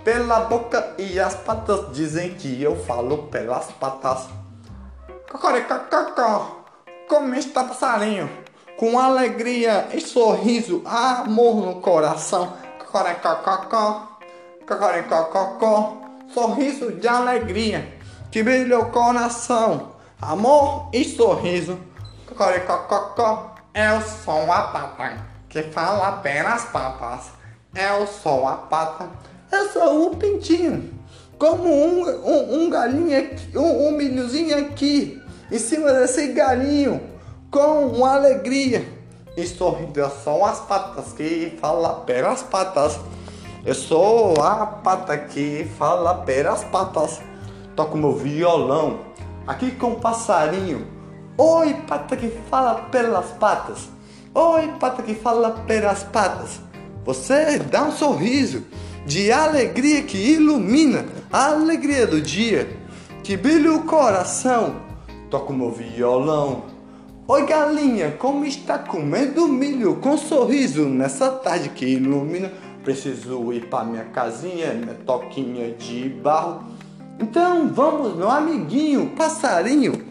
pela 0.03 0.41
boca 0.41 0.97
e 0.99 1.21
as 1.21 1.37
patas 1.37 1.95
dizem 1.95 2.35
que 2.35 2.61
eu 2.61 2.75
falo 2.75 3.19
pelas 3.29 3.71
patas. 3.71 4.27
Cocoricococó. 5.31 6.64
Como 7.07 7.35
está 7.35 7.65
passarinho? 7.65 8.31
Com 8.79 8.99
alegria 8.99 9.89
e 9.93 10.01
sorriso, 10.01 10.83
amor 10.87 11.57
no 11.57 11.75
coração. 11.81 12.55
Cocoricococó, 12.79 14.19
cocoricococó. 14.67 15.99
Sorriso 16.33 16.93
de 16.93 17.07
alegria 17.07 17.87
que 18.31 18.43
brilha 18.43 18.79
o 18.79 18.91
coração. 18.91 19.93
Amor 20.21 20.89
e 20.95 21.05
sorriso. 21.05 21.79
Cocoricococó. 22.27 23.55
Eu 23.75 24.01
sou 24.01 24.51
a 24.51 24.63
pata 24.63 25.19
que 25.51 25.63
fala 25.65 26.13
pelas 26.23 26.65
patas. 26.65 27.33
Eu 27.75 28.07
sou 28.07 28.49
a 28.49 28.55
pata. 28.55 29.11
Eu 29.53 29.69
sou 29.69 30.07
o 30.07 30.17
pintinho. 30.17 30.91
Como 31.39 31.69
um, 31.69 32.09
um, 32.09 32.63
um 32.63 32.71
galinho 32.71 33.19
aqui, 33.19 33.59
um, 33.59 33.89
um 33.89 33.91
milhozinho 33.93 34.57
aqui 34.59 35.23
em 35.55 35.59
cima 35.61 35.93
desse 35.93 36.33
galinho 36.33 37.01
com 37.49 38.05
alegria 38.05 38.85
e 39.37 39.47
sorrindo. 39.47 40.05
São 40.25 40.45
as 40.45 40.59
patas 40.63 41.13
que 41.13 41.57
fala 41.61 42.01
pelas 42.01 42.43
patas. 42.43 42.99
Eu 43.65 43.73
sou 43.73 44.43
a 44.43 44.67
pata 44.67 45.17
que 45.17 45.65
fala 45.79 46.13
pelas 46.23 46.65
patas. 46.65 47.21
Toco 47.77 47.97
meu 47.97 48.17
violão 48.17 48.99
aqui 49.47 49.71
com 49.71 49.93
o 49.93 50.01
passarinho. 50.01 50.89
Oi, 51.39 51.75
pata 51.87 52.17
que 52.17 52.31
fala 52.51 52.87
pelas 52.91 53.27
patas. 53.39 53.89
Oi, 54.35 54.73
pata 54.81 55.05
que 55.05 55.15
fala 55.15 55.53
pelas 55.69 56.03
patas. 56.03 56.59
Você 57.05 57.61
dá 57.61 57.85
um 57.85 57.93
sorriso 57.93 58.65
de 59.07 59.31
alegria 59.31 60.03
que 60.03 60.19
ilumina 60.19 61.07
a 61.33 61.53
alegria 61.53 62.09
do 62.09 62.21
dia, 62.21 62.69
que 63.23 63.37
brilha 63.37 63.73
o 63.73 63.85
coração 63.85 64.83
toco 65.31 65.53
meu 65.53 65.71
violão. 65.71 66.65
Oi 67.27 67.47
galinha, 67.47 68.13
como 68.13 68.45
está 68.45 68.79
comendo 68.79 69.49
milho 69.49 69.97
com 69.97 70.17
sorriso 70.17 70.85
nessa 70.85 71.31
tarde 71.31 71.71
que 71.71 71.87
ilumina? 71.87 72.53
Preciso 72.83 73.53
ir 73.53 73.69
para 73.69 73.85
minha 73.85 74.05
casinha, 74.05 74.75
minha 74.75 74.95
toquinha 74.95 75.73
de 75.73 76.09
barro. 76.09 76.65
Então 77.19 77.69
vamos, 77.69 78.15
meu 78.15 78.31
amiguinho, 78.31 79.11
passarinho. 79.17 80.05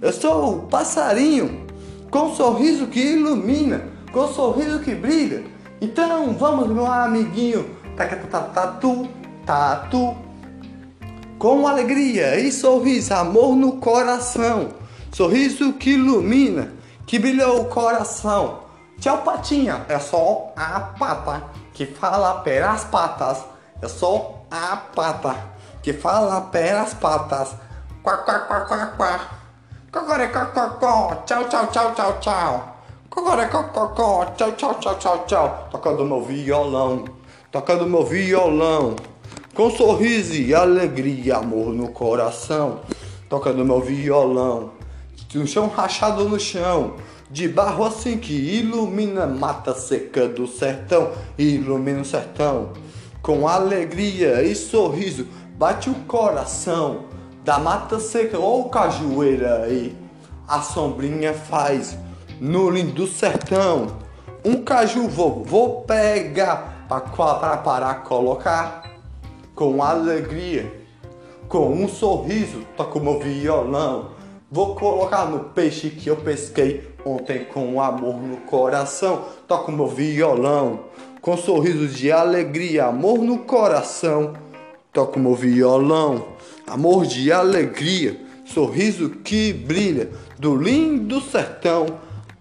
Eu 0.00 0.12
sou 0.12 0.56
o 0.56 0.62
passarinho 0.62 1.66
com 2.10 2.34
sorriso 2.34 2.86
que 2.86 3.00
ilumina, 3.00 3.84
com 4.12 4.26
sorriso 4.28 4.80
que 4.80 4.94
brilha. 4.94 5.44
Então 5.80 6.32
vamos, 6.32 6.68
meu 6.68 6.86
amiguinho, 6.86 7.66
tatu, 7.96 9.08
tatu, 9.44 10.16
com 11.38 11.66
alegria 11.66 12.38
e 12.38 12.50
sorriso, 12.50 13.14
amor 13.14 13.54
no 13.54 13.78
coração. 13.78 14.70
Sorriso 15.12 15.72
que 15.74 15.90
ilumina, 15.90 16.72
que 17.06 17.18
brilha 17.18 17.48
o 17.48 17.66
coração. 17.66 18.60
Tchau, 19.00 19.18
patinha. 19.18 19.84
É 19.88 19.98
só 19.98 20.52
a 20.56 20.80
pata 20.80 21.42
que 21.72 21.86
fala 21.86 22.40
pelas 22.40 22.84
patas. 22.84 23.44
É 23.82 23.88
só 23.88 24.42
a 24.50 24.76
pata 24.76 25.36
que 25.82 25.92
fala 25.92 26.40
pelas 26.40 26.94
patas. 26.94 27.54
Quá, 28.02 28.16
quá, 28.18 28.40
quá, 28.40 28.60
quá, 28.60 28.86
quá. 28.96 29.20
Cocoricococó. 29.92 31.22
Tchau, 31.26 31.44
tchau, 31.48 31.66
tchau, 31.68 31.94
tchau, 31.94 32.18
tchau. 32.20 32.76
Cocoricococó. 33.10 34.24
Tchau, 34.36 34.52
tchau, 34.52 34.74
tchau, 34.74 34.94
tchau, 34.96 35.24
tchau. 35.26 35.68
Tocando 35.70 36.04
meu 36.04 36.22
violão. 36.22 37.04
Tocando 37.50 37.86
meu 37.86 38.04
violão. 38.04 38.96
Com 39.56 39.70
sorriso 39.70 40.34
e 40.34 40.54
alegria, 40.54 41.38
amor 41.38 41.72
no 41.72 41.88
coração, 41.88 42.80
tocando 43.26 43.64
meu 43.64 43.80
violão, 43.80 44.72
no 45.38 45.46
chão 45.46 45.66
rachado 45.66 46.28
no 46.28 46.38
chão, 46.38 46.96
de 47.30 47.48
barro 47.48 47.86
assim 47.86 48.18
que 48.18 48.34
ilumina 48.34 49.26
mata 49.26 49.72
seca 49.72 50.28
do 50.28 50.46
sertão, 50.46 51.10
ilumina 51.38 52.02
o 52.02 52.04
sertão. 52.04 52.74
Com 53.22 53.48
alegria 53.48 54.42
e 54.42 54.54
sorriso, 54.54 55.26
bate 55.56 55.88
o 55.88 55.94
coração 56.06 57.06
da 57.42 57.58
mata 57.58 57.98
seca 57.98 58.38
ou 58.38 58.68
cajueira 58.68 59.62
aí. 59.62 59.96
A 60.46 60.60
sombrinha 60.60 61.32
faz 61.32 61.96
no 62.38 62.68
lindo 62.68 63.06
sertão. 63.06 63.86
Um 64.44 64.62
caju 64.62 65.08
vou, 65.08 65.42
vou 65.42 65.80
pegar 65.80 66.86
para 66.86 67.56
para 67.56 67.94
colocar 67.94 68.95
com 69.56 69.82
alegria, 69.82 70.70
com 71.48 71.72
um 71.72 71.88
sorriso, 71.88 72.60
toco 72.76 73.00
meu 73.00 73.18
violão. 73.18 74.10
Vou 74.52 74.76
colocar 74.76 75.24
no 75.24 75.40
peixe 75.40 75.88
que 75.88 76.08
eu 76.08 76.16
pesquei 76.16 76.86
ontem 77.04 77.46
com 77.46 77.80
amor 77.80 78.20
no 78.20 78.36
coração. 78.42 79.24
Toco 79.48 79.72
meu 79.72 79.88
violão, 79.88 80.80
com 81.22 81.38
sorrisos 81.38 81.96
de 81.96 82.12
alegria, 82.12 82.84
amor 82.84 83.20
no 83.20 83.38
coração. 83.38 84.34
Toco 84.92 85.18
meu 85.18 85.34
violão, 85.34 86.28
amor 86.66 87.06
de 87.06 87.32
alegria, 87.32 88.20
sorriso 88.44 89.08
que 89.08 89.54
brilha 89.54 90.10
do 90.38 90.54
lindo 90.54 91.18
sertão, 91.20 91.86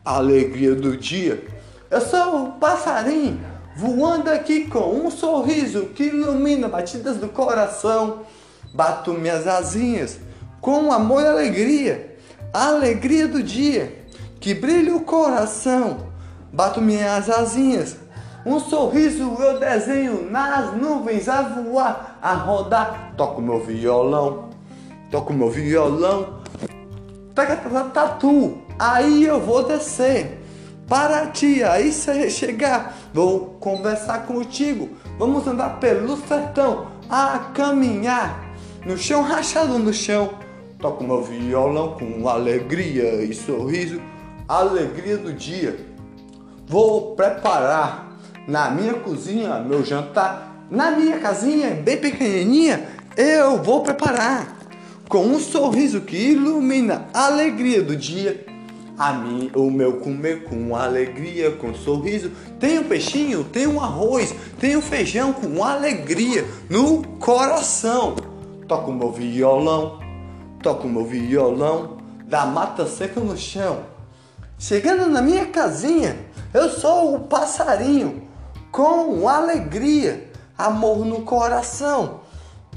alegria 0.04 0.76
do 0.76 0.98
dia. 0.98 1.42
Eu 1.90 2.02
sou 2.02 2.44
o 2.44 2.52
passarinho 2.54 3.55
voando 3.76 4.30
aqui 4.32 4.68
com 4.68 5.06
um 5.06 5.12
sorriso 5.12 5.88
que 5.88 6.04
ilumina 6.04 6.68
batidas 6.68 7.18
do 7.18 7.28
coração. 7.28 8.22
Bato 8.74 9.14
minhas 9.14 9.48
asinhas 9.48 10.20
com 10.62 10.92
amor 10.92 11.22
e 11.22 11.28
alegria, 11.28 12.18
a 12.54 12.68
alegria 12.68 13.28
do 13.28 13.44
dia 13.44 14.04
que 14.40 14.54
brilha 14.54 14.96
o 14.96 15.02
coração. 15.02 16.08
Bato 16.52 16.82
minhas 16.82 17.30
asinhas, 17.30 17.98
um 18.46 18.60
sorriso 18.60 19.36
eu 19.40 19.60
desenho 19.60 20.30
nas 20.30 20.74
nuvens 20.74 21.28
a 21.28 21.42
voar, 21.42 22.18
a 22.22 22.34
rodar. 22.34 23.14
Toco 23.18 23.42
meu 23.42 23.60
violão, 23.64 24.50
toco 25.12 25.34
meu 25.34 25.50
violão, 25.50 26.42
tatu, 27.94 28.58
aí 28.80 29.26
eu 29.26 29.42
vou 29.42 29.64
descer 29.64 30.45
para 30.88 31.28
ti, 31.28 31.64
aí 31.64 31.92
você 31.92 32.30
chegar, 32.30 32.96
vou 33.14 33.58
conversar 33.60 34.26
contigo. 34.26 34.90
Vamos 35.18 35.48
andar 35.48 35.80
pelo 35.80 36.16
sertão, 36.28 36.88
a 37.10 37.52
caminhar 37.54 38.46
no 38.86 38.98
chão 38.98 39.22
rachado 39.22 39.80
no 39.80 39.94
chão. 39.94 40.30
Toco 40.80 41.04
meu 41.04 41.24
violão 41.24 41.98
com 41.98 42.28
alegria 42.30 43.24
e 43.24 43.34
sorriso, 43.34 44.00
alegria 44.48 45.18
do 45.18 45.34
dia. 45.34 45.78
Vou 46.68 47.16
preparar 47.16 48.18
na 48.48 48.70
minha 48.70 48.94
cozinha 48.94 49.60
meu 49.60 49.84
jantar, 49.84 50.66
na 50.70 50.92
minha 50.92 51.20
casinha 51.20 51.72
bem 51.72 51.98
pequenininha, 51.98 52.88
eu 53.18 53.62
vou 53.62 53.82
preparar 53.82 54.56
com 55.08 55.26
um 55.26 55.40
sorriso 55.40 56.02
que 56.02 56.18
ilumina 56.32 57.08
a 57.14 57.28
alegria 57.28 57.82
do 57.82 57.96
dia 57.96 58.45
a 58.98 59.14
mim, 59.14 59.52
o 59.56 59.70
meu 59.70 59.98
comer 59.98 60.46
com 60.46 60.76
alegria, 60.76 61.52
com 61.52 61.74
sorriso. 61.74 62.32
Tem 62.60 62.80
um 62.80 62.84
peixinho, 62.84 63.44
tem 63.44 63.68
um 63.68 63.82
arroz, 63.82 64.34
tem 64.60 64.78
um 64.78 64.82
feijão 64.82 65.34
com 65.34 65.64
alegria 65.64 66.46
no 66.70 67.04
coração. 67.20 68.16
Toco 68.68 68.92
meu 68.92 69.12
violão, 69.12 70.00
toco 70.62 70.88
meu 70.88 71.06
violão, 71.06 71.98
da 72.26 72.46
mata 72.46 72.86
seca 72.88 73.20
no 73.20 73.38
chão. 73.38 73.84
Chegando 74.58 75.10
na 75.10 75.22
minha 75.22 75.48
casinha, 75.48 76.18
eu 76.54 76.70
sou 76.70 77.16
o 77.16 77.20
passarinho 77.22 78.24
com 78.72 79.28
alegria, 79.28 80.30
amor 80.58 81.06
no 81.06 81.22
coração. 81.22 82.22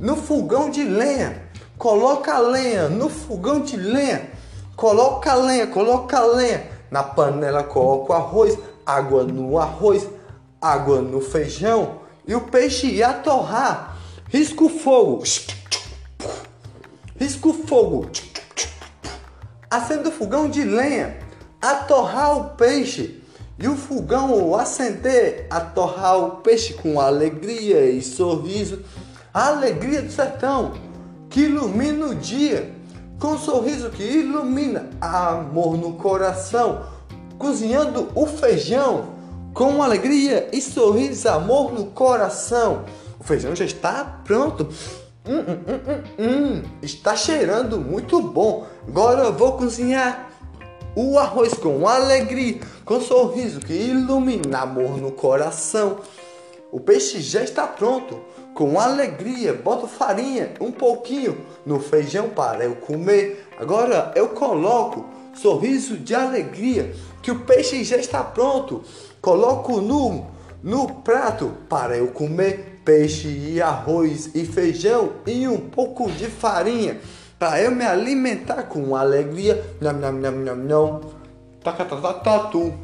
No 0.01 0.17
fogão 0.17 0.71
de 0.71 0.85
lenha, 0.85 1.43
coloca 1.77 2.35
a 2.35 2.39
lenha. 2.39 2.89
No 2.89 3.09
fogão 3.09 3.61
de 3.61 3.77
lenha, 3.77 4.31
coloca 4.79 5.35
lenha, 5.35 5.67
coloca 5.67 6.23
lenha. 6.23 6.71
Na 6.89 7.03
panela 7.03 7.65
coloca 7.65 8.13
o 8.13 8.17
arroz, 8.17 8.57
água 8.87 9.25
no 9.25 9.59
arroz, 9.59 10.09
água 10.63 11.03
no 11.03 11.21
feijão 11.21 11.99
e 12.27 12.35
o 12.35 12.43
peixe 12.43 12.87
ia 12.87 13.13
torrar. 13.13 13.99
Risca 14.29 14.65
o 14.65 14.69
fogo. 14.69 15.25
Risca 17.19 17.49
o 17.49 17.53
fogo. 17.53 18.09
Acenda 19.69 20.11
o 20.11 20.13
fogão 20.13 20.49
de 20.49 20.63
lenha. 20.63 21.19
A 21.61 21.75
torrar 21.75 22.39
o 22.39 22.45
peixe. 22.51 23.21
E 23.59 23.67
o 23.67 23.77
fogão 23.77 24.55
acender 24.55 25.49
a 25.51 25.61
torrar 25.61 26.17
o 26.19 26.31
peixe 26.37 26.75
com 26.75 27.01
alegria 27.01 27.91
e 27.91 28.01
sorriso. 28.01 28.85
A 29.35 29.49
alegria 29.49 30.03
do 30.03 30.13
sertão 30.13 30.75
que 31.29 31.41
ilumina 31.41 32.07
o 32.07 32.15
dia. 32.15 32.78
Com 33.19 33.33
um 33.33 33.39
sorriso 33.39 33.91
que 33.91 34.03
ilumina 34.03 34.89
amor 35.01 35.77
no 35.77 35.95
coração. 35.95 36.87
Cozinhando 37.37 38.09
o 38.15 38.27
feijão 38.27 39.09
com 39.53 39.83
alegria 39.83 40.49
e 40.53 40.61
sorriso, 40.61 41.29
amor 41.29 41.73
no 41.73 41.87
coração. 41.87 42.85
O 43.19 43.25
feijão 43.25 43.57
já 43.57 43.65
está 43.65 44.05
pronto. 44.25 44.69
Hum, 45.27 45.41
hum, 45.41 45.59
hum, 45.67 45.81
hum, 45.89 46.03
hum. 46.19 46.63
Está 46.81 47.17
cheirando 47.17 47.79
muito 47.79 48.23
bom. 48.23 48.67
Agora 48.87 49.25
eu 49.25 49.33
vou 49.33 49.53
cozinhar 49.53 50.31
o 50.95 51.19
arroz 51.19 51.55
com 51.55 51.89
alegria, 51.89 52.61
com 52.85 53.01
sorriso 53.01 53.61
que 53.61 53.73
ilumina 53.73 54.61
amor 54.61 54.97
no 54.97 55.11
coração. 55.11 55.99
O 56.71 56.79
peixe 56.79 57.21
já 57.21 57.43
está 57.43 57.67
pronto, 57.67 58.21
com 58.59 58.81
alegria. 58.81 59.55
Boto 59.55 59.87
farinha, 59.87 60.51
um 60.61 60.73
pouquinho 60.73 61.39
no 61.65 61.79
feijão 61.79 62.31
para 62.31 62.65
eu 62.65 62.75
comer. 62.75 63.49
Agora 63.57 64.11
eu 64.17 64.31
coloco 64.31 65.05
sorriso 65.33 65.97
de 65.97 66.13
alegria, 66.13 66.93
que 67.23 67.31
o 67.31 67.39
peixe 67.45 67.85
já 67.85 67.97
está 67.97 68.25
pronto. 68.25 68.83
Coloco 69.21 69.81
no, 69.81 70.27
no 70.61 70.93
prato 70.93 71.53
para 71.69 71.97
eu 71.97 72.09
comer 72.09 72.81
peixe 72.85 73.29
e 73.29 73.63
arroz 73.63 74.31
e 74.35 74.45
feijão 74.45 75.13
e 75.25 75.47
um 75.47 75.69
pouco 75.69 76.11
de 76.11 76.27
farinha 76.27 76.99
para 77.39 77.63
eu 77.63 77.71
me 77.71 77.85
alimentar 77.85 78.65
com 78.65 78.97
alegria. 78.97 79.65
Nham, 79.81 79.93
nham, 80.01 80.13
nham, 80.15 80.33
nham, 80.33 80.57
nham. 80.57 81.01
Tatu. 81.63 82.75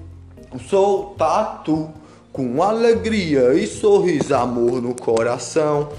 Sou 0.69 1.17
tatu 1.19 2.04
com 2.35 2.61
alegria 2.65 3.55
e 3.55 3.65
sorriso, 3.65 4.35
amor 4.35 4.83
no 4.83 4.93
coração. 4.93 5.91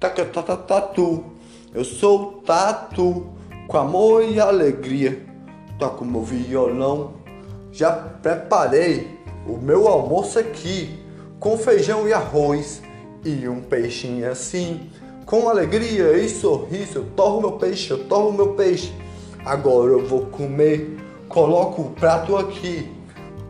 Tatu. 0.00 1.24
Eu 1.72 1.84
sou 1.84 2.42
tatu 2.44 3.28
com 3.68 3.78
amor 3.78 4.24
e 4.24 4.40
alegria. 4.40 5.24
Toco 5.78 6.04
meu 6.04 6.22
violão. 6.22 7.12
Já 7.70 7.92
preparei 7.92 9.06
o 9.46 9.56
meu 9.56 9.86
almoço 9.86 10.36
aqui 10.36 10.98
com 11.38 11.56
feijão 11.56 12.08
e 12.08 12.12
arroz 12.12 12.82
e 13.24 13.48
um 13.48 13.60
peixinho 13.60 14.28
assim. 14.28 14.90
Com 15.24 15.48
alegria 15.48 16.18
e 16.18 16.28
sorriso, 16.28 16.98
eu 16.98 17.04
torro 17.14 17.40
meu 17.40 17.52
peixe, 17.52 17.92
eu 17.92 18.02
torro 18.08 18.32
meu 18.32 18.54
peixe. 18.54 18.92
Agora 19.44 19.92
eu 19.92 20.04
vou 20.04 20.26
comer, 20.26 20.98
coloco 21.28 21.82
o 21.82 21.90
prato 21.90 22.36
aqui 22.36 22.90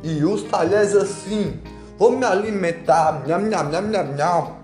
e 0.02 0.22
os 0.22 0.42
talheres 0.42 0.94
assim. 0.94 1.58
Vou 1.98 2.10
me 2.10 2.24
alimentar. 2.24 3.22
Nham, 3.26 3.48
nham, 3.48 3.70
nham, 3.70 3.90
nham, 3.90 4.16
nham. 4.16 4.56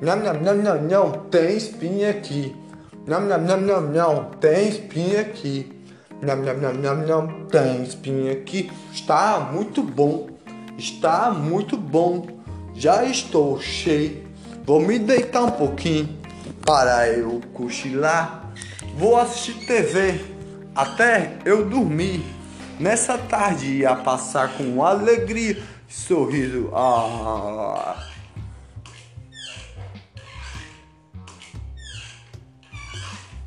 Nham, 0.00 0.22
nham, 0.22 0.42
nham, 0.42 0.62
nham, 0.62 0.86
nham. 0.86 1.12
Tem 1.30 1.56
espinha 1.56 2.10
aqui. 2.10 2.54
Nham, 3.06 3.26
nham, 3.26 3.42
nham, 3.44 3.60
nham, 3.60 3.92
nham. 3.92 4.30
Tem 4.40 4.68
espinha 4.68 5.20
aqui. 5.20 5.72
Nham, 6.22 6.42
nham, 6.42 6.56
nham, 6.58 6.74
nham, 6.74 7.06
nham. 7.06 7.46
Tem 7.50 7.82
espinha 7.82 8.32
aqui. 8.32 8.70
Está 8.92 9.40
muito 9.52 9.82
bom. 9.82 10.28
Está 10.78 11.30
muito 11.30 11.76
bom. 11.76 12.26
Já 12.74 13.04
estou 13.04 13.60
cheio. 13.60 14.24
Vou 14.64 14.80
me 14.80 14.98
deitar 14.98 15.42
um 15.42 15.50
pouquinho 15.50 16.08
para 16.64 17.08
eu 17.08 17.40
cochilar. 17.52 18.52
Vou 18.96 19.16
assistir 19.16 19.66
TV 19.66 20.20
até 20.74 21.38
eu 21.44 21.68
dormir. 21.68 22.22
Nessa 22.78 23.16
tarde 23.16 23.78
ia 23.78 23.94
passar 23.94 24.52
com 24.56 24.84
alegria, 24.84 25.56
sorriso. 25.88 26.70
Ah. 26.74 27.96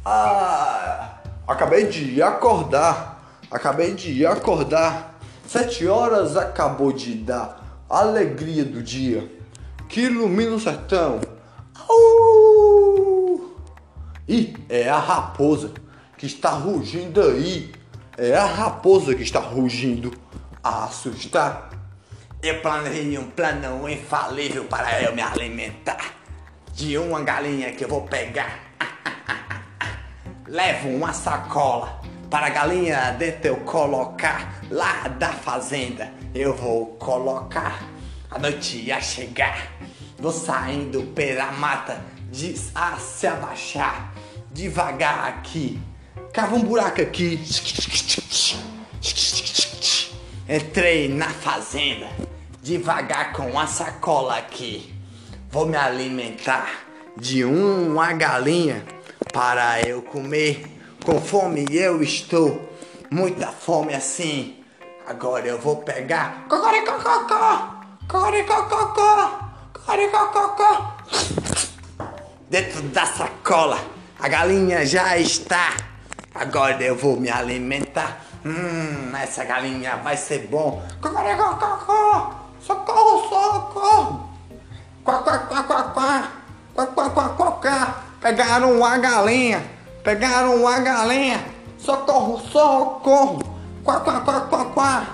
Ah, 0.06 1.19
acabei 1.47 1.88
de 1.88 2.21
acordar. 2.21 3.39
Acabei 3.52 3.93
de 3.93 4.25
acordar. 4.25 5.19
Sete 5.47 5.88
horas 5.88 6.38
acabou 6.38 6.91
de 6.91 7.15
dar 7.15 7.84
alegria 7.89 8.63
do 8.63 8.84
dia 8.84 9.30
que 9.88 10.02
ilumina 10.02 10.56
o 10.56 10.60
sertão. 10.60 11.19
Au! 11.88 13.52
E 14.28 14.56
é 14.69 14.88
a 14.88 14.99
raposa 14.99 15.71
que 16.17 16.28
está 16.28 16.52
rugindo 16.52 17.21
aí. 17.21 17.71
É 18.15 18.36
a 18.36 18.45
raposa 18.45 19.15
que 19.15 19.23
está 19.23 19.39
rugindo 19.39 20.13
a 20.63 20.84
assustar. 20.86 21.68
Eu 22.41 22.62
planejei 22.62 23.17
um 23.17 23.30
plano 23.32 23.89
infalível 23.89 24.63
para 24.63 25.02
eu 25.02 25.13
me 25.13 25.21
alimentar 25.21 26.13
de 26.73 26.97
uma 26.97 27.21
galinha 27.21 27.73
que 27.73 27.84
eu 27.84 27.89
vou 27.89 28.04
pegar. 28.04 28.58
Levo 30.47 30.88
uma 30.88 31.12
sacola 31.12 31.99
para 32.30 32.45
a 32.45 32.49
galinha 32.49 33.12
dentro 33.12 33.49
eu 33.49 33.58
colocar 33.58 34.62
lá 34.71 35.10
da 35.10 35.34
fazenda. 35.34 36.13
Eu 36.34 36.56
vou 36.56 36.95
colocar 36.95 37.84
a 38.32 38.39
noite 38.39 38.78
ia 38.78 39.02
chegar. 39.02 39.73
Vou 40.17 40.32
saindo 40.32 41.04
pela 41.13 41.52
mata 41.52 42.02
de 42.32 42.56
a 42.73 42.95
se 42.95 43.28
abaixar 43.28 44.13
devagar 44.49 45.28
aqui. 45.28 45.78
Cava 46.32 46.56
um 46.56 46.63
buraco 46.63 47.02
aqui. 47.02 47.38
Entrei 50.47 51.10
na 51.10 51.30
fazenda 51.30 52.28
devagar 52.62 53.34
com 53.34 53.58
a 53.60 53.67
sacola 53.67 54.38
aqui. 54.38 54.93
Vou 55.52 55.65
me 55.65 55.76
alimentar 55.76 56.69
de 57.17 57.43
uma 57.43 58.13
galinha 58.13 58.86
para 59.34 59.82
eu 59.82 60.02
comer. 60.02 60.65
Com 61.04 61.19
fome 61.19 61.65
eu 61.72 62.04
estou, 62.04 62.69
muita 63.10 63.48
fome 63.48 63.93
assim. 63.93 64.63
Agora 65.08 65.48
eu 65.48 65.58
vou 65.58 65.78
pegar. 65.78 66.45
Cocoricococó! 66.48 67.80
Coricococó! 68.08 69.39
Coricococó! 69.86 70.98
Dentro 72.50 72.82
da 72.84 73.06
sacola, 73.06 73.80
a 74.19 74.28
galinha 74.28 74.86
já 74.86 75.17
está. 75.17 75.76
Agora 76.36 76.84
eu 76.84 76.95
vou 76.95 77.19
me 77.19 77.30
alimentar. 77.30 78.24
Hum, 78.45 79.15
essa 79.15 79.43
galinha 79.43 79.95
vai 79.98 80.15
ser 80.15 80.48
bom. 80.48 80.86
Cocoricococó! 81.02 82.38
Socorro, 82.69 83.17
socorro! 83.29 84.29
Quá, 85.03 85.23
quá, 85.25 85.38
quá, 85.49 85.63
quá, 85.63 85.84
quá! 85.95 86.29
Quá, 86.75 86.86
quá, 86.86 87.10
quá, 87.10 87.29
quá, 87.29 87.51
quá! 87.51 87.95
Pegaram 88.21 88.77
uma 88.77 88.95
galinha! 88.99 89.60
Pegaram 90.03 90.53
uma 90.53 90.77
galinha! 90.77 91.39
Socorro, 91.79 92.38
socorro! 92.53 93.39
Quá, 93.84 93.99
quá, 94.01 94.21
quá, 94.21 94.41
quá, 94.51 94.65
quá! 94.65 95.08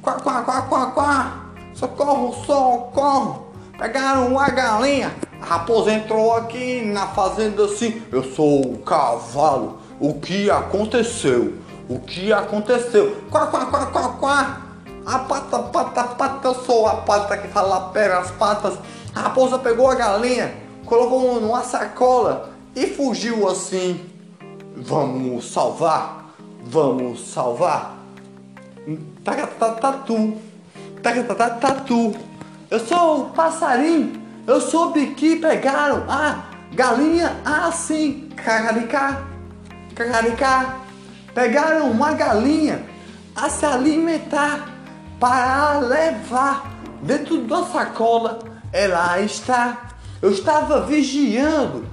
Quá, 0.00 0.14
quá, 0.24 0.42
quá, 0.46 0.62
quá, 0.62 0.86
quá! 0.96 1.32
Socorro, 1.74 2.32
socorro! 2.46 3.52
Pegaram 3.78 4.28
uma 4.28 4.48
galinha. 4.48 5.12
A 5.42 5.44
raposa 5.44 5.92
entrou 5.92 6.34
aqui 6.34 6.80
na 6.86 7.08
fazenda 7.08 7.66
assim. 7.66 8.00
Eu 8.10 8.24
sou 8.32 8.62
o 8.62 8.78
cavalo. 8.78 9.78
O 10.00 10.14
que 10.14 10.50
aconteceu? 10.50 11.52
O 11.86 12.00
que 12.00 12.32
aconteceu? 12.32 13.14
Quá, 13.30 13.46
quá, 13.48 13.66
quá, 13.66 13.86
quá, 13.92 14.08
quá. 14.18 14.63
A 15.06 15.18
pata, 15.18 15.58
pata, 15.58 16.04
pata. 16.04 16.48
Eu 16.48 16.54
sou 16.54 16.86
a 16.86 16.96
pata 16.96 17.36
que 17.36 17.48
fala 17.48 17.90
pelas 17.90 18.30
patas. 18.32 18.78
A 19.14 19.20
raposa 19.20 19.58
pegou 19.58 19.90
a 19.90 19.94
galinha, 19.94 20.54
colocou 20.86 21.40
numa 21.40 21.62
sacola 21.62 22.50
e 22.74 22.86
fugiu 22.86 23.48
assim. 23.48 24.10
Vamos 24.76 25.52
salvar? 25.52 26.30
Vamos 26.64 27.32
salvar? 27.32 27.96
Tatu. 29.22 30.38
Tatu. 31.60 32.14
Eu 32.70 32.80
sou 32.80 33.20
o 33.20 33.24
passarinho. 33.30 34.22
Eu 34.46 34.60
soube 34.60 35.08
que 35.14 35.36
pegaram 35.36 36.04
a 36.08 36.46
galinha 36.72 37.36
assim. 37.44 38.30
Cacaricá. 38.36 39.22
Cacaricá. 39.94 40.76
Pegaram 41.34 41.90
uma 41.90 42.12
galinha 42.12 42.84
a 43.36 43.48
se 43.50 43.66
alimentar 43.66 44.73
para 45.24 45.78
levar 45.78 46.70
dentro 47.00 47.46
da 47.46 47.64
sacola. 47.64 48.40
Ela 48.70 49.18
está. 49.20 49.94
Eu 50.20 50.30
estava 50.30 50.82
vigiando 50.82 51.86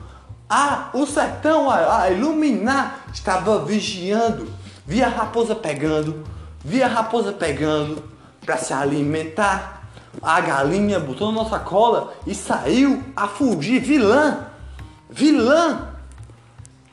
a, 0.49 0.89
o 0.93 1.05
sertão 1.05 1.69
a, 1.69 2.01
a 2.01 2.11
iluminar. 2.11 3.05
Estava 3.13 3.63
vigiando. 3.63 4.51
Vi 4.85 5.01
a 5.01 5.07
raposa 5.07 5.55
pegando. 5.55 6.25
Vi 6.59 6.83
a 6.83 6.87
raposa 6.87 7.31
pegando 7.31 8.03
para 8.45 8.57
se 8.57 8.73
alimentar. 8.73 9.87
A 10.21 10.41
galinha 10.41 10.99
botou 10.99 11.31
na 11.31 11.41
nossa 11.41 11.57
cola 11.57 12.13
e 12.27 12.35
saiu 12.35 13.01
a 13.15 13.29
fugir. 13.29 13.79
Vilã! 13.79 14.47
Vilã! 15.09 15.87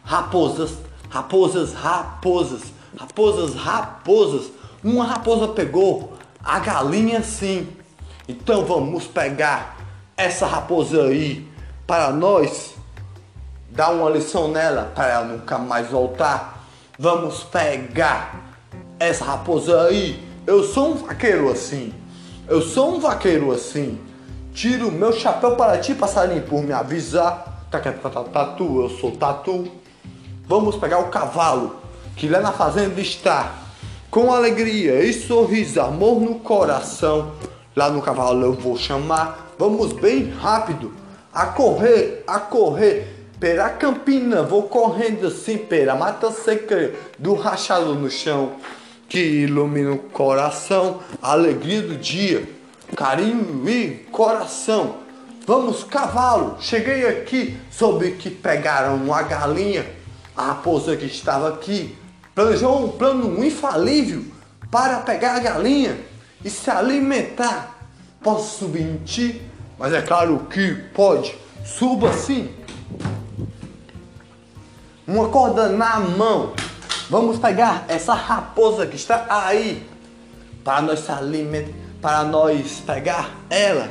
Raposas, 0.05 0.79
raposas, 1.11 1.74
raposas, 1.74 2.62
raposas, 2.96 3.57
raposas. 3.57 4.53
Uma 4.85 5.05
raposa 5.05 5.48
pegou 5.48 6.16
a 6.42 6.59
galinha 6.59 7.22
sim. 7.22 7.68
Então 8.29 8.64
vamos 8.64 9.07
pegar 9.07 9.77
essa 10.16 10.46
raposa 10.46 11.05
aí 11.05 11.48
para 11.87 12.11
nós 12.11 12.74
dar 13.70 13.90
uma 13.90 14.11
lição 14.11 14.48
nela 14.48 14.92
para 14.94 15.09
ela 15.09 15.24
nunca 15.24 15.59
mais 15.59 15.88
voltar. 15.88 16.66
Vamos 16.98 17.44
pegar 17.44 18.55
essa 18.98 19.24
raposa 19.24 19.83
aí. 19.83 20.22
Eu 20.46 20.64
sou 20.64 20.92
um 20.92 20.94
vaqueiro 20.94 21.51
assim. 21.51 21.94
Eu 22.48 22.61
sou 22.61 22.96
um 22.96 23.01
vaqueiro 23.01 23.53
assim. 23.53 24.01
Tiro 24.53 24.90
meu 24.90 25.12
chapéu 25.12 25.55
para 25.55 25.79
ti, 25.79 25.94
passarinho, 25.94 26.42
por 26.42 26.62
me 26.62 26.72
avisar. 26.72 27.66
Tatu, 27.70 28.83
eu 28.83 28.90
sou 28.98 29.12
tatu. 29.12 29.70
Vamos 30.46 30.77
pegar 30.77 30.98
o 30.98 31.09
cavalo 31.09 31.77
que 32.16 32.27
lá 32.27 32.40
na 32.40 32.51
fazenda 32.51 33.01
está. 33.01 33.53
Com 34.18 34.33
alegria 34.33 35.00
e 35.04 35.12
sorriso, 35.12 35.81
amor 35.81 36.20
no 36.20 36.40
coração. 36.40 37.35
Lá 37.76 37.88
no 37.88 38.02
cavalo 38.02 38.46
eu 38.46 38.52
vou 38.52 38.76
chamar 38.76 39.54
Vamos 39.57 39.92
bem 39.92 40.28
rápido. 40.28 40.92
A 41.33 41.46
correr, 41.46 42.24
a 42.26 42.40
correr. 42.40 43.28
Pela 43.38 43.70
campina, 43.70 44.42
vou 44.42 44.64
correndo 44.64 45.28
assim 45.28 45.57
pela 45.57 45.94
mata 45.94 46.33
seca 46.33 46.94
do 47.16 47.35
rachado 47.35 47.94
no 47.94 48.11
chão. 48.11 48.54
Que 49.09 49.20
ilumina 49.20 49.92
o 49.92 49.98
coração, 49.98 50.98
a 51.22 51.31
alegria 51.31 51.83
do 51.83 51.94
dia, 51.94 52.42
carinho 52.96 53.62
e 53.68 54.04
coração. 54.11 54.96
Vamos, 55.46 55.85
cavalo, 55.85 56.57
cheguei 56.59 57.07
aqui, 57.07 57.57
soube 57.70 58.11
que 58.16 58.31
pegaram 58.31 58.96
uma 58.96 59.22
galinha. 59.22 59.87
A 60.37 60.46
raposa 60.46 60.96
que 60.96 61.07
estava 61.07 61.50
aqui 61.50 61.96
planejou 62.38 62.85
um 62.85 62.88
plano 62.92 63.44
infalível 63.44 64.24
para 64.70 65.01
pegar 65.01 65.35
a 65.35 65.38
galinha 65.40 65.98
e 66.44 66.48
se 66.48 66.70
alimentar. 66.70 67.77
Posso 68.22 68.61
subir 68.61 68.83
em 68.83 68.98
ti? 68.98 69.42
Mas 69.77 69.92
é 69.92 70.01
claro 70.01 70.46
que 70.48 70.72
pode. 70.94 71.37
Suba 71.64 72.12
sim. 72.12 72.55
Uma 75.05 75.29
corda 75.31 75.68
na 75.68 75.98
mão. 75.98 76.53
Vamos 77.11 77.40
pegar 77.40 77.85
essa 77.88 78.14
raposa 78.14 78.87
que 78.87 78.94
está 78.94 79.27
aí 79.29 79.85
para 80.62 80.81
nós 80.83 81.01
se 81.01 81.11
alimentar, 81.11 81.72
para 82.01 82.22
nós 82.22 82.81
pegar 82.87 83.31
ela 83.51 83.88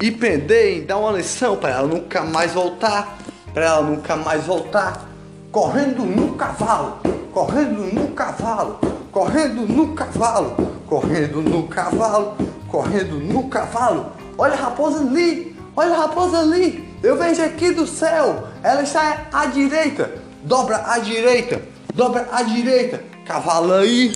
e 0.00 0.12
prender 0.12 0.76
e 0.76 0.80
dar 0.82 0.98
uma 0.98 1.10
lição 1.10 1.56
para 1.56 1.70
ela 1.70 1.88
nunca 1.88 2.22
mais 2.22 2.52
voltar, 2.52 3.18
para 3.52 3.64
ela 3.64 3.82
nunca 3.82 4.14
mais 4.14 4.44
voltar, 4.44 5.07
correndo 5.50 6.04
no 6.04 6.34
cavalo, 6.34 6.98
correndo 7.32 7.92
no 7.92 8.08
cavalo, 8.08 8.78
correndo 9.10 9.66
no 9.66 9.94
cavalo, 9.94 10.56
correndo 10.86 11.42
no 11.42 11.66
cavalo, 11.68 12.36
correndo 12.68 13.18
no 13.18 13.48
cavalo. 13.48 14.12
Olha 14.36 14.54
a 14.54 14.56
raposa 14.56 15.00
ali, 15.00 15.56
olha 15.74 15.94
a 15.94 15.98
raposa 15.98 16.38
ali. 16.40 16.86
Eu 17.02 17.16
vejo 17.16 17.42
aqui 17.42 17.70
do 17.70 17.86
céu, 17.86 18.48
ela 18.62 18.82
está 18.82 19.26
à 19.32 19.46
direita. 19.46 20.10
Dobra 20.44 20.82
à 20.86 20.98
direita, 20.98 21.60
dobra 21.94 22.28
à 22.30 22.42
direita. 22.42 23.02
Cavalo 23.24 23.72
aí. 23.72 24.14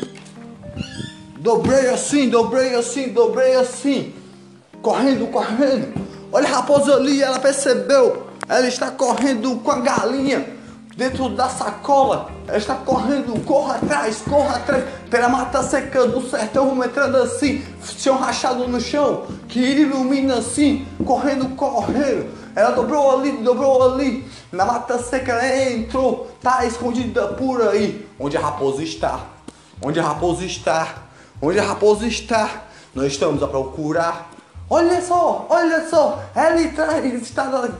Dobrei 1.38 1.88
assim, 1.88 2.29
dobrei 2.29 2.75
assim, 2.75 3.09
dobrei 3.09 3.57
assim. 3.57 4.14
Correndo, 4.81 5.27
correndo. 5.31 5.92
Olha 6.31 6.47
a 6.47 6.51
raposa 6.53 6.95
ali, 6.95 7.23
ela 7.23 7.38
percebeu. 7.40 8.29
Ela 8.49 8.68
está 8.68 8.90
correndo 8.90 9.57
com 9.57 9.71
a 9.71 9.81
galinha 9.81 10.52
dentro 10.96 11.28
da 11.31 11.48
sacola. 11.48 12.31
Ela 12.46 12.59
está 12.59 12.74
correndo, 12.74 13.38
corra 13.44 13.76
atrás, 13.76 14.22
corra 14.28 14.57
atrás, 14.57 14.85
pela 15.11 15.28
mata 15.28 15.62
seca 15.62 16.07
do 16.07 16.20
sertão, 16.28 16.68
vamos 16.68 16.87
entrando 16.87 17.16
assim, 17.16 17.64
chão 17.83 18.16
rachado 18.16 18.66
no 18.68 18.81
chão, 18.81 19.24
que 19.48 19.61
ilumina 19.61 20.38
assim, 20.38 20.87
correndo, 21.05 21.48
correndo. 21.57 22.31
Ela 22.55 22.70
dobrou 22.72 23.18
ali, 23.18 23.33
dobrou 23.38 23.94
ali, 23.94 24.28
na 24.50 24.64
mata 24.64 24.98
seca 24.98 25.33
ela 25.33 25.72
entrou, 25.72 26.31
tá 26.42 26.66
escondida 26.66 27.28
por 27.28 27.62
aí. 27.62 28.07
Onde 28.18 28.37
a 28.37 28.40
raposa 28.40 28.83
está? 28.83 29.20
Onde 29.81 29.98
a 29.98 30.02
raposa 30.02 30.44
está? 30.44 30.88
Onde 31.40 31.59
a 31.59 31.64
raposa 31.64 32.07
está? 32.07 32.62
Nós 32.94 33.12
estamos 33.12 33.42
a 33.42 33.48
procurar. 33.48 34.31
Olha 34.68 35.02
só, 35.02 35.46
olha 35.50 35.88
só, 35.88 36.22
ela 36.35 36.61
está 36.61 37.00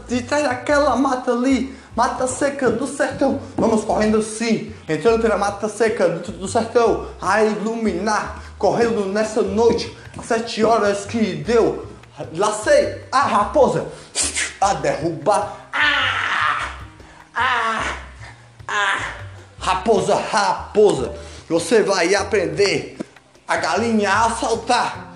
de 0.09 0.23
trás 0.23 0.45
daquela 0.45 0.97
mata 0.97 1.33
ali 1.33 1.75
mata 1.95 2.27
seca 2.27 2.71
do 2.71 2.87
sertão. 2.87 3.41
Vamos 3.57 3.85
correndo 3.85 4.19
assim, 4.19 4.73
entrando 4.89 5.21
pela 5.21 5.37
mata 5.37 5.69
seca 5.69 6.09
do, 6.09 6.33
do 6.33 6.49
sertão, 6.49 7.09
a 7.21 7.43
iluminar, 7.43 8.43
correndo 8.59 9.07
nessa 9.07 9.43
noite, 9.43 9.97
às 10.19 10.27
sete 10.27 10.65
horas 10.65 11.05
que 11.05 11.37
deu. 11.37 11.87
Lacei 12.35 13.05
a 13.11 13.21
raposa 13.21 13.87
a 14.61 14.75
derrubar. 14.75 15.69
Ah! 15.73 16.79
Ah! 17.35 17.97
Ah! 18.69 18.99
Raposa, 19.59 20.17
raposa, 20.17 21.15
você 21.49 21.83
vai 21.83 22.15
aprender 22.15 22.99
a 23.47 23.57
galinha 23.57 24.11
a 24.11 24.31
saltar. 24.31 25.15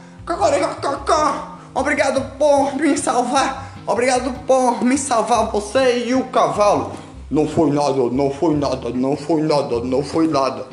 Obrigado 1.75 2.21
por 2.39 2.75
me 2.77 2.97
salvar. 2.97 3.66
Obrigado 3.89 4.33
por 4.45 4.85
me 4.85 4.99
salvar, 4.99 5.49
você 5.53 6.09
e 6.09 6.15
o 6.15 6.25
cavalo. 6.25 6.91
Não 7.31 7.47
foi 7.47 7.71
nada, 7.71 8.11
não 8.11 8.33
foi 8.33 8.57
nada, 8.57 8.91
não 8.91 9.17
foi 9.17 9.43
nada, 9.43 9.81
não 9.81 10.03
foi 10.03 10.27
nada. 10.27 10.67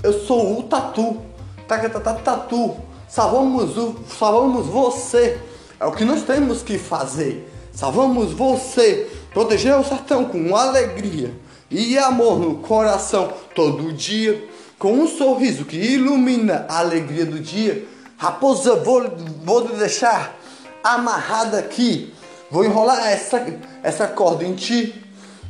Eu 0.00 0.12
sou 0.12 0.60
o 0.60 0.62
Tatu. 0.62 1.20
Tatu. 1.66 2.76
Salvamos, 3.08 3.76
o, 3.76 3.96
salvamos 4.06 4.66
você. 4.66 5.40
É 5.80 5.86
o 5.86 5.90
que 5.90 6.04
nós 6.04 6.22
temos 6.22 6.62
que 6.62 6.78
fazer. 6.78 7.50
Salvamos 7.72 8.32
você. 8.32 9.10
Proteger 9.32 9.74
o 9.76 9.82
sertão 9.82 10.26
com 10.26 10.54
alegria 10.54 11.34
e 11.68 11.98
amor 11.98 12.38
no 12.38 12.58
coração 12.58 13.32
todo 13.56 13.92
dia. 13.92 14.48
Com 14.78 14.92
um 14.92 15.08
sorriso 15.08 15.64
que 15.64 15.76
ilumina 15.76 16.64
a 16.68 16.78
alegria 16.78 17.26
do 17.26 17.40
dia. 17.40 17.88
Raposa, 18.16 18.76
vou, 18.76 19.02
vou 19.44 19.66
deixar 19.66 20.43
amarrada 20.84 21.58
aqui. 21.58 22.12
Vou 22.50 22.64
enrolar 22.64 23.08
essa, 23.08 23.44
essa 23.82 24.06
corda 24.06 24.44
em 24.44 24.54
ti. 24.54 25.02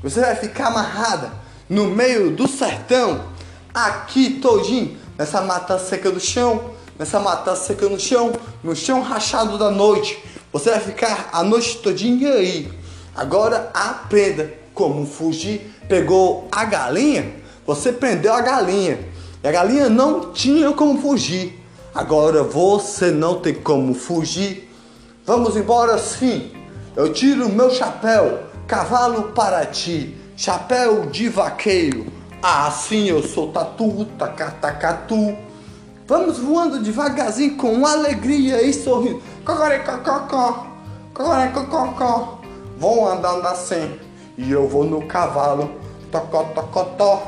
Você 0.03 0.21
vai 0.21 0.37
ficar 0.37 0.69
amarrada 0.69 1.33
no 1.69 1.87
meio 1.87 2.31
do 2.31 2.47
sertão, 2.47 3.25
aqui 3.73 4.39
todinho, 4.39 4.97
nessa 5.19 5.41
mata 5.41 5.79
seca 5.79 6.11
do 6.11 6.21
chão, 6.21 6.71
nessa 6.99 7.19
mata 7.19 7.57
seca 7.57 7.89
no 7.89 7.99
chão, 7.99 8.33
no 8.63 8.77
chão 8.77 9.03
rachado 9.03 9.59
da 9.59 9.71
noite. 9.71 10.23
Você 10.53 10.71
vai 10.71 10.81
ficar 10.81 11.31
a 11.33 11.43
noite 11.43 11.79
todinha 11.79 12.35
aí. 12.35 12.71
Agora 13.15 13.71
aprenda 13.75 14.53
como 14.73 15.07
fugir. 15.07 15.75
Pegou 15.89 16.49
a 16.53 16.65
galinha? 16.65 17.33
Você 17.67 17.93
prendeu 17.93 18.33
a 18.33 18.41
galinha. 18.41 19.01
E 19.43 19.49
a 19.49 19.53
galinha 19.53 19.89
não 19.89 20.33
tinha 20.33 20.71
como 20.73 21.01
fugir. 21.01 21.61
Agora 21.95 22.43
você 22.43 23.11
não 23.11 23.41
tem 23.41 23.55
como 23.55 23.95
fugir. 23.95 24.71
Vamos 25.27 25.57
embora 25.57 25.97
sim. 25.97 26.53
Eu 26.95 27.11
tiro 27.11 27.49
meu 27.49 27.71
chapéu, 27.71 28.41
cavalo 28.67 29.33
para 29.33 29.65
ti, 29.65 30.15
chapéu 30.37 31.07
de 31.07 31.31
vaqueiro. 31.31 32.05
Assim 32.43 33.09
eu 33.09 33.23
sou 33.23 33.51
tatu, 33.51 34.05
tacatacatu. 34.19 35.35
Vamos 36.07 36.39
voando 36.39 36.83
devagarzinho 36.83 37.57
com 37.57 37.87
alegria 37.87 38.61
e 38.61 38.75
sorriso. 38.75 39.23
Cocoricococó, 39.47 40.67
cocoricococó. 41.15 42.41
Vou 42.77 43.09
andando 43.09 43.47
assim 43.47 43.99
e 44.37 44.53
eu 44.53 44.69
vou 44.69 44.85
no 44.85 45.07
cavalo. 45.07 45.71
Tocotocotó, 46.13 47.23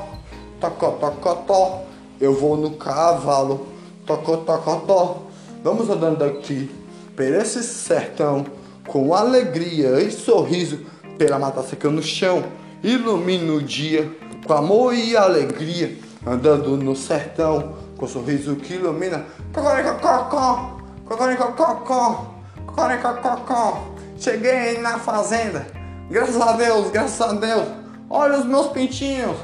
tocotocotó. 0.61 1.81
Eu 2.21 2.35
vou 2.35 2.59
no 2.59 2.73
cavalo. 2.73 3.67
Tocotocotó. 4.05 5.23
Vamos 5.65 5.89
andando 5.89 6.23
aqui 6.23 6.71
pelo 7.17 7.37
esse 7.37 7.63
sertão, 7.65 8.45
com 8.87 9.15
alegria 9.15 10.01
e 10.01 10.11
sorriso, 10.11 10.85
pela 11.17 11.39
mata 11.39 11.63
secando 11.63 11.97
no 11.97 12.03
chão, 12.03 12.45
ilumina 12.83 13.55
o 13.55 13.63
dia, 13.63 14.09
com 14.47 14.53
amor 14.53 14.95
e 14.95 15.17
alegria, 15.17 15.97
andando 16.27 16.77
no 16.77 16.95
sertão, 16.95 17.75
com 17.97 18.07
sorriso 18.07 18.55
que 18.57 18.75
ilumina. 18.75 19.25
Cocoricocó, 19.53 20.79
cocoricocó, 21.07 22.35
cocoricocó, 22.67 23.95
cheguei 24.19 24.79
na 24.79 24.99
fazenda, 24.99 25.67
graças 26.11 26.39
a 26.41 26.53
Deus, 26.53 26.91
graças 26.91 27.21
a 27.21 27.33
Deus, 27.33 27.67
olha 28.11 28.39
os 28.39 28.45
meus 28.45 28.67
pintinhos. 28.69 29.37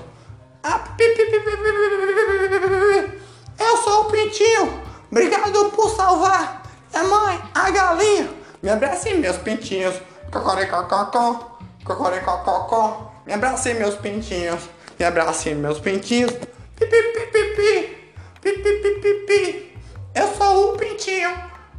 Eu 3.59 3.77
sou 3.79 4.03
o 4.03 4.05
Pintinho, 4.05 4.73
obrigado 5.11 5.71
por 5.71 5.91
salvar 5.91 6.62
é 6.93 7.03
mãe, 7.03 7.43
a 7.55 7.71
galinha. 7.71 8.29
Me 8.63 8.71
abracem 8.71 9.19
meus 9.19 9.39
pintinhos. 9.39 9.95
Cocoricococó. 10.31 11.59
Cocoricococó. 11.85 13.13
Me 13.27 13.33
abracem 13.33 13.75
meus 13.75 13.95
pintinhos. 13.97 14.69
Me 14.99 15.05
abracem 15.05 15.55
meus 15.55 15.81
pintinhos. 15.81 16.33
Pi, 16.33 16.87
pi, 16.87 16.87
pi, 16.87 17.27
pi, 17.33 17.45
pi. 17.57 18.03
Pi, 18.41 18.53
pi, 18.53 18.73
pi, 18.83 19.01
pi, 19.01 19.15
pi. 19.27 19.79
Eu 20.15 20.29
sou 20.35 20.75
o 20.75 20.79
pintinho. 20.79 21.31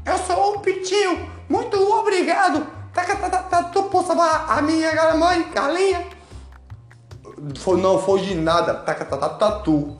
Eu 0.05 0.17
sou 0.17 0.55
o 0.55 0.59
pintinho. 0.59 1.29
Muito 1.47 1.77
obrigado. 1.77 2.65
Tá, 2.93 3.03
tá, 3.03 3.29
tá, 3.29 3.63
tu 3.63 3.83
por 3.83 4.05
salvar 4.05 4.45
a 4.49 4.61
minha 4.61 5.13
mãe, 5.15 5.49
galinha. 5.53 6.07
Não 7.67 7.99
foi 7.99 8.21
de 8.21 8.35
nada. 8.35 8.73
Taca, 8.73 9.05
tá, 9.05 9.17
tá, 9.17 9.29
tatu. 9.29 9.97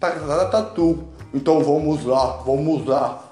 Taca, 0.00 0.20
tá, 0.20 0.38
tá, 0.38 0.44
tatu. 0.46 1.08
Então 1.32 1.62
vamos 1.62 2.04
lá, 2.04 2.38
vamos 2.44 2.86
lá. 2.86 3.25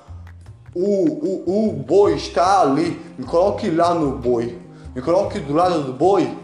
O, 0.75 1.45
o, 1.47 1.69
o 1.69 1.73
boi 1.73 2.15
está 2.15 2.61
ali. 2.61 3.01
Me 3.17 3.25
coloque 3.25 3.71
lá 3.71 3.95
no 3.95 4.19
boi. 4.19 4.59
Me 4.95 5.01
coloque 5.01 5.39
do 5.39 5.53
lado 5.53 5.83
do 5.83 5.93
boi. 5.93 6.37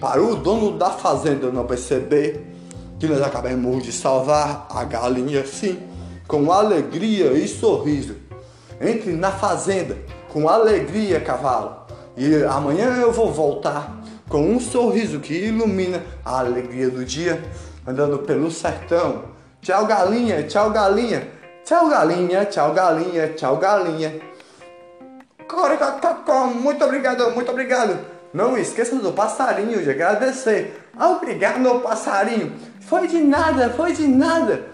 Para 0.00 0.22
o 0.22 0.36
dono 0.36 0.78
da 0.78 0.90
fazenda 0.90 1.50
não 1.50 1.66
perceber 1.66 2.54
que 2.98 3.06
nós 3.06 3.22
acabamos 3.22 3.82
de 3.82 3.92
salvar 3.92 4.66
a 4.70 4.84
galinha 4.84 5.46
sim, 5.46 5.78
com 6.26 6.50
alegria 6.52 7.32
e 7.32 7.46
sorriso. 7.48 8.16
Entre 8.80 9.12
na 9.12 9.30
fazenda 9.30 9.96
com 10.32 10.48
alegria, 10.48 11.20
cavalo. 11.20 11.86
E 12.16 12.44
amanhã 12.44 12.96
eu 12.96 13.12
vou 13.12 13.32
voltar 13.32 14.02
com 14.28 14.40
um 14.40 14.60
sorriso 14.60 15.20
que 15.20 15.34
ilumina 15.34 16.02
a 16.24 16.40
alegria 16.40 16.90
do 16.90 17.04
dia, 17.04 17.42
andando 17.86 18.18
pelo 18.18 18.50
sertão. 18.50 19.24
Tchau, 19.62 19.86
galinha, 19.86 20.42
tchau, 20.44 20.70
galinha. 20.70 21.28
Tchau, 21.68 21.86
galinha, 21.86 22.46
tchau, 22.46 22.72
galinha, 22.72 23.28
tchau, 23.34 23.58
galinha. 23.58 24.18
Muito 26.54 26.82
obrigado, 26.82 27.30
muito 27.32 27.50
obrigado. 27.50 27.98
Não 28.32 28.56
esqueça 28.56 28.96
do 28.96 29.12
passarinho 29.12 29.82
de 29.82 29.90
agradecer. 29.90 30.82
Obrigado, 30.98 31.80
passarinho. 31.80 32.54
Foi 32.80 33.06
de 33.06 33.18
nada, 33.18 33.68
foi 33.68 33.92
de 33.92 34.08
nada. 34.08 34.64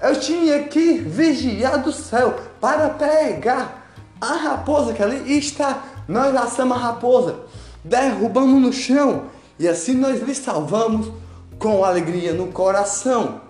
Eu 0.00 0.14
tinha 0.14 0.62
que 0.62 0.98
vigiar 0.98 1.82
do 1.82 1.90
céu 1.90 2.36
para 2.60 2.88
pegar 2.90 3.88
a 4.20 4.34
raposa 4.34 4.92
que 4.92 5.02
ali 5.02 5.36
está. 5.36 5.82
Nós 6.06 6.32
laçamos 6.32 6.76
a 6.76 6.80
raposa, 6.80 7.34
derrubamos 7.82 8.62
no 8.62 8.72
chão 8.72 9.24
e 9.58 9.66
assim 9.66 9.94
nós 9.94 10.22
lhe 10.22 10.36
salvamos 10.36 11.10
com 11.58 11.84
alegria 11.84 12.32
no 12.32 12.46
coração. 12.52 13.40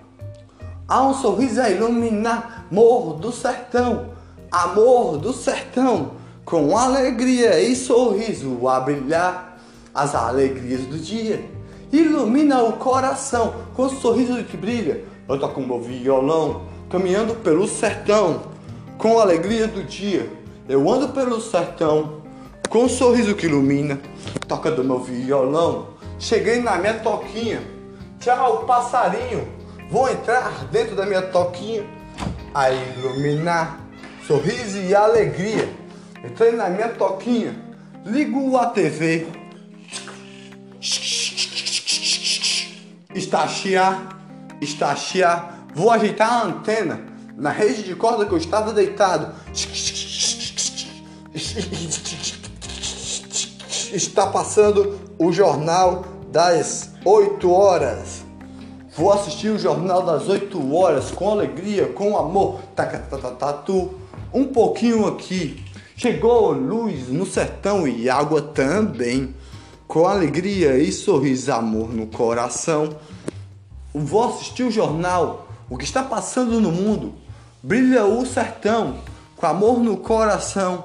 Há 0.89 1.03
um 1.03 1.13
sorriso 1.13 1.61
a 1.61 1.69
iluminar 1.69 2.54
Morro 2.71 3.15
do 3.15 3.31
Sertão, 3.31 4.15
amor 4.55 5.19
do 5.19 5.33
sertão, 5.33 6.13
com 6.45 6.77
alegria 6.77 7.61
e 7.61 7.75
sorriso 7.75 8.69
a 8.69 8.79
brilhar 8.79 9.59
as 9.93 10.15
alegrias 10.15 10.83
do 10.83 10.97
dia. 10.97 11.45
Ilumina 11.93 12.63
o 12.63 12.75
coração 12.75 13.55
com 13.75 13.83
o 13.83 13.91
sorriso 13.91 14.43
que 14.45 14.57
brilha. 14.57 15.05
Eu 15.29 15.41
toco 15.41 15.61
meu 15.61 15.81
violão, 15.81 16.63
caminhando 16.89 17.35
pelo 17.35 17.67
sertão, 17.67 18.43
com 18.97 19.19
alegria 19.19 19.67
do 19.67 19.83
dia. 19.83 20.31
Eu 20.69 20.89
ando 20.89 21.09
pelo 21.09 21.41
sertão, 21.41 22.23
com 22.69 22.85
o 22.85 22.89
sorriso 22.89 23.35
que 23.35 23.47
ilumina, 23.47 24.01
tocando 24.47 24.85
meu 24.85 25.01
violão. 25.01 25.89
Cheguei 26.19 26.61
na 26.61 26.77
minha 26.79 26.95
toquinha. 26.95 27.61
Tchau, 28.21 28.65
passarinho. 28.67 29.49
Vou 29.91 30.09
entrar 30.09 30.67
dentro 30.71 30.95
da 30.95 31.05
minha 31.05 31.23
toquinha 31.23 31.85
a 32.55 32.71
iluminar 32.71 33.81
sorriso 34.27 34.79
e 34.79 34.95
alegria. 34.95 35.69
Entrei 36.25 36.53
na 36.53 36.71
minha 36.71 36.89
toquinha, 36.89 37.55
ligo 38.07 38.57
a 38.57 38.67
TV. 38.67 39.27
Está 43.15 43.47
chiar. 43.49 44.15
Vou 45.75 45.91
ajeitar 45.91 46.33
a 46.33 46.45
antena 46.45 47.05
na 47.37 47.51
rede 47.51 47.83
de 47.83 47.95
corda 47.95 48.25
que 48.25 48.33
eu 48.33 48.39
estava 48.39 48.73
deitado. 48.73 49.35
Está 53.93 54.29
passando 54.29 55.01
o 55.19 55.33
jornal 55.33 56.05
das 56.31 56.93
8 57.05 57.51
horas. 57.51 58.24
Vou 58.97 59.13
assistir 59.13 59.49
o 59.49 59.59
jornal 59.59 60.03
das 60.05 60.29
8 60.29 60.73
horas 60.73 61.11
com 61.11 61.29
alegria, 61.29 61.87
com 61.89 62.17
amor. 62.17 62.61
Tatu, 62.77 63.93
um 64.33 64.45
pouquinho 64.45 65.09
aqui. 65.09 65.65
Chegou 65.97 66.53
luz 66.53 67.09
no 67.09 67.27
sertão 67.27 67.89
e 67.89 68.09
água 68.09 68.41
também. 68.41 69.35
Com 69.89 70.07
alegria 70.07 70.79
e 70.79 70.93
sorriso, 70.93 71.53
amor 71.53 71.93
no 71.93 72.07
coração. 72.07 72.97
Vou 73.93 74.25
assistir 74.25 74.63
o 74.63 74.71
jornal, 74.71 75.49
o 75.69 75.77
que 75.77 75.85
está 75.85 76.03
passando 76.03 76.61
no 76.61 76.71
mundo. 76.71 77.15
Brilha 77.61 78.05
o 78.05 78.25
sertão, 78.25 78.99
com 79.37 79.47
amor 79.47 79.81
no 79.81 79.97
coração. 79.97 80.85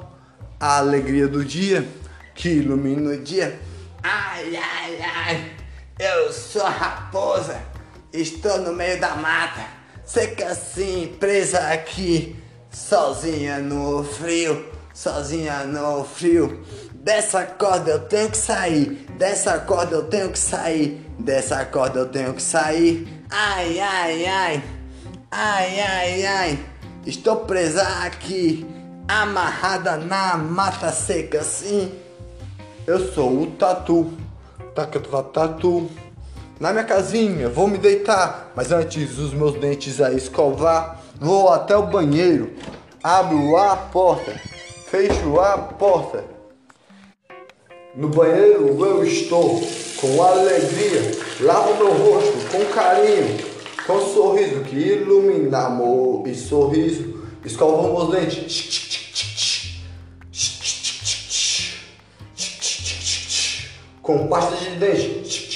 A 0.59 0.79
alegria 0.79 1.27
do 1.27 1.45
dia 1.45 1.87
que 2.33 2.49
ilumina 2.49 3.11
o 3.11 3.17
dia. 3.17 3.59
Ai, 4.01 4.55
ai, 4.55 5.01
ai, 5.01 5.51
eu 5.99 6.31
sou 6.31 6.61
a 6.63 6.69
raposa, 6.69 7.61
estou 8.13 8.59
no 8.59 8.73
meio 8.73 8.99
da 8.99 9.15
mata, 9.15 9.65
seca 10.05 10.47
assim, 10.47 11.15
presa 11.19 11.59
aqui, 11.71 12.35
sozinha 12.71 13.59
no 13.59 14.03
frio, 14.03 14.65
sozinha 14.93 15.63
no 15.63 16.03
frio. 16.03 16.63
Dessa 16.93 17.45
corda 17.45 17.91
eu 17.91 17.99
tenho 17.99 18.29
que 18.29 18.37
sair, 18.37 19.05
dessa 19.17 19.59
corda 19.59 19.95
eu 19.95 20.03
tenho 20.03 20.31
que 20.31 20.39
sair, 20.39 21.05
dessa 21.17 21.63
corda 21.65 21.99
eu 21.99 22.09
tenho 22.09 22.33
que 22.33 22.41
sair. 22.41 23.07
Ai, 23.29 23.79
ai, 23.79 24.25
ai, 24.25 24.63
ai, 25.31 25.79
ai, 25.79 26.25
ai, 26.25 26.65
estou 27.05 27.37
presa 27.37 27.83
aqui, 28.05 28.65
amarrada 29.07 29.97
na 29.97 30.35
mata 30.37 30.91
seca 30.91 31.41
assim. 31.41 31.91
Eu 32.85 33.13
sou 33.13 33.43
o 33.43 33.51
tatu, 33.51 34.11
tatu. 34.75 35.89
Na 36.59 36.73
minha 36.73 36.83
casinha, 36.83 37.47
vou 37.47 37.69
me 37.69 37.77
deitar, 37.77 38.51
mas 38.53 38.73
antes 38.73 39.17
os 39.17 39.33
meus 39.33 39.53
dentes 39.53 40.01
a 40.01 40.11
escovar, 40.11 41.01
vou 41.17 41.47
até 41.47 41.77
o 41.77 41.87
banheiro, 41.87 42.53
abro 43.01 43.55
a 43.55 43.77
porta, 43.77 44.33
fecho 44.87 45.39
a 45.39 45.57
porta. 45.57 46.25
No 47.95 48.09
banheiro 48.09 48.77
eu 48.85 49.05
estou 49.05 49.61
com 50.01 50.21
alegria, 50.21 51.11
lavo 51.39 51.75
meu 51.77 51.93
rosto 51.93 52.37
com 52.51 52.65
carinho, 52.73 53.37
com 53.87 53.93
um 53.93 54.13
sorriso 54.13 54.59
que 54.65 54.75
ilumina 54.75 55.59
amor 55.59 56.27
e 56.27 56.35
sorriso, 56.35 57.23
escovo 57.45 57.93
meus 57.93 58.11
dentes. 58.11 58.89
com 64.01 64.27
pasta 64.27 64.55
de 64.55 64.71
dente. 64.77 65.48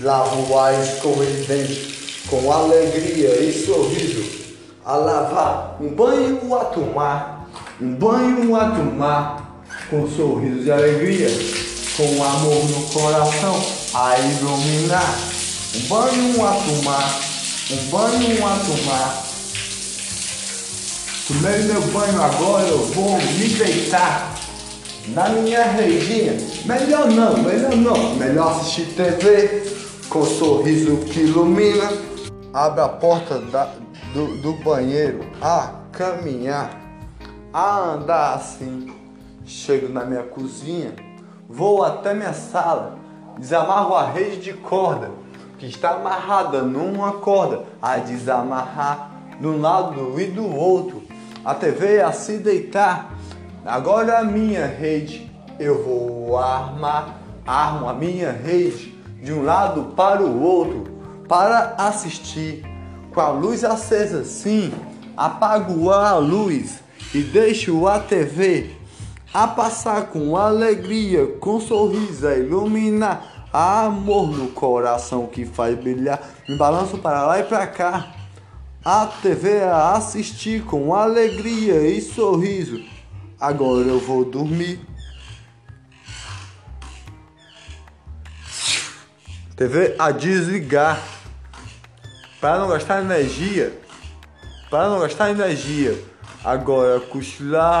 Lavo 0.00 0.46
de 1.26 1.46
dente 1.48 2.22
com 2.30 2.52
alegria 2.52 3.34
e 3.42 3.52
sorriso. 3.52 4.38
A 4.84 4.94
lavar, 4.94 5.76
um 5.80 5.88
banho 5.88 6.54
a 6.54 6.64
tomar, 6.66 7.48
um 7.80 7.94
banho 7.96 8.54
a 8.54 8.70
tomar, 8.70 9.64
com 9.90 10.08
sorriso 10.08 10.68
e 10.68 10.70
alegria, 10.70 11.28
com 11.96 12.22
amor 12.22 12.64
no 12.64 12.82
coração 12.86 13.60
a 13.92 14.16
iluminar. 14.20 15.18
Um 15.74 15.80
banho 15.88 16.46
a 16.46 16.52
tomar, 16.52 17.20
um 17.72 17.90
banho 17.90 18.46
a 18.46 18.58
tomar. 18.60 19.24
Tomei 21.26 21.62
meu 21.64 21.82
banho 21.88 22.22
agora, 22.22 22.68
eu 22.68 22.78
vou 22.78 23.18
me 23.18 23.48
deitar 23.48 24.32
na 25.08 25.28
minha 25.30 25.64
redinha. 25.64 26.36
Melhor 26.64 27.10
não, 27.10 27.42
melhor 27.42 27.76
não. 27.76 28.14
Melhor 28.14 28.60
assistir 28.60 28.86
TV 28.94 29.87
com 30.08 30.24
sorriso 30.24 30.96
que 31.06 31.20
ilumina. 31.20 31.90
Abre 32.52 32.80
a 32.80 32.88
porta 32.88 33.38
da, 33.38 33.70
do, 34.12 34.40
do 34.42 34.52
banheiro 34.64 35.20
a 35.40 35.74
caminhar, 35.92 36.70
a 37.52 37.78
andar 37.78 38.34
assim. 38.34 38.92
Chego 39.44 39.88
na 39.88 40.04
minha 40.04 40.22
cozinha, 40.22 40.94
vou 41.48 41.82
até 41.82 42.12
minha 42.12 42.34
sala, 42.34 42.98
desamarro 43.38 43.94
a 43.94 44.10
rede 44.10 44.40
de 44.40 44.52
corda 44.52 45.10
que 45.58 45.66
está 45.66 45.92
amarrada 45.92 46.62
numa 46.62 47.12
corda, 47.12 47.64
a 47.80 47.96
desamarrar 47.96 49.10
de 49.40 49.46
um 49.46 49.60
lado 49.60 50.20
e 50.20 50.26
do 50.26 50.46
outro. 50.46 51.02
A 51.44 51.54
TV 51.54 52.00
a 52.00 52.12
se 52.12 52.38
deitar 52.38 53.18
Agora 53.68 54.20
a 54.20 54.24
minha 54.24 54.66
rede 54.66 55.30
eu 55.58 55.84
vou 55.84 56.38
armar, 56.38 57.18
armo 57.46 57.86
a 57.86 57.92
minha 57.92 58.32
rede 58.32 58.97
de 59.22 59.32
um 59.32 59.42
lado 59.42 59.94
para 59.94 60.22
o 60.22 60.42
outro 60.42 60.84
para 61.28 61.74
assistir 61.78 62.64
com 63.12 63.20
a 63.20 63.30
luz 63.30 63.64
acesa, 63.64 64.24
sim, 64.24 64.72
apago 65.16 65.90
a 65.90 66.16
luz 66.16 66.80
e 67.12 67.22
deixo 67.22 67.86
a 67.86 67.98
TV 67.98 68.70
a 69.32 69.46
passar 69.46 70.06
com 70.06 70.36
alegria, 70.36 71.26
com 71.38 71.60
sorriso 71.60 72.26
a 72.26 72.36
iluminar, 72.36 73.48
amor 73.52 74.28
no 74.28 74.48
coração 74.48 75.26
que 75.26 75.44
faz 75.44 75.76
brilhar, 75.78 76.20
me 76.48 76.56
balanço 76.56 76.98
para 76.98 77.26
lá 77.26 77.38
e 77.40 77.44
para 77.44 77.66
cá. 77.66 78.14
A 78.84 79.06
TV 79.06 79.60
a 79.64 79.92
assistir 79.92 80.62
com 80.62 80.94
alegria 80.94 81.88
e 81.88 82.00
sorriso. 82.00 82.80
Agora 83.38 83.86
eu 83.86 83.98
vou 83.98 84.24
dormir. 84.24 84.80
TV 89.58 89.94
a 89.98 90.10
desligar. 90.12 91.02
Para 92.40 92.60
não 92.60 92.68
gastar 92.68 93.02
energia. 93.02 93.76
Para 94.70 94.88
não 94.88 95.00
gastar 95.00 95.30
energia. 95.30 96.00
Agora 96.44 97.00
cochilar. 97.00 97.74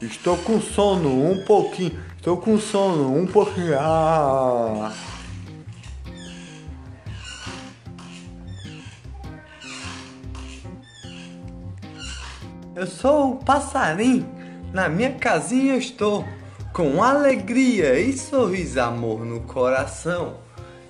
Estou 0.00 0.36
com 0.36 0.60
sono 0.60 1.28
um 1.28 1.44
pouquinho. 1.44 1.98
Estou 2.16 2.36
com 2.36 2.56
sono 2.60 3.12
um 3.12 3.26
pouquinho. 3.26 3.76
Ah. 3.76 4.92
Eu 12.76 12.86
sou 12.86 13.32
o 13.32 13.36
passarinho, 13.44 14.26
na 14.72 14.88
minha 14.88 15.12
casinha 15.12 15.76
estou, 15.76 16.24
com 16.72 17.02
alegria 17.02 17.98
e 17.98 18.16
sorriso, 18.16 18.80
amor 18.80 19.24
no 19.24 19.40
coração. 19.40 20.36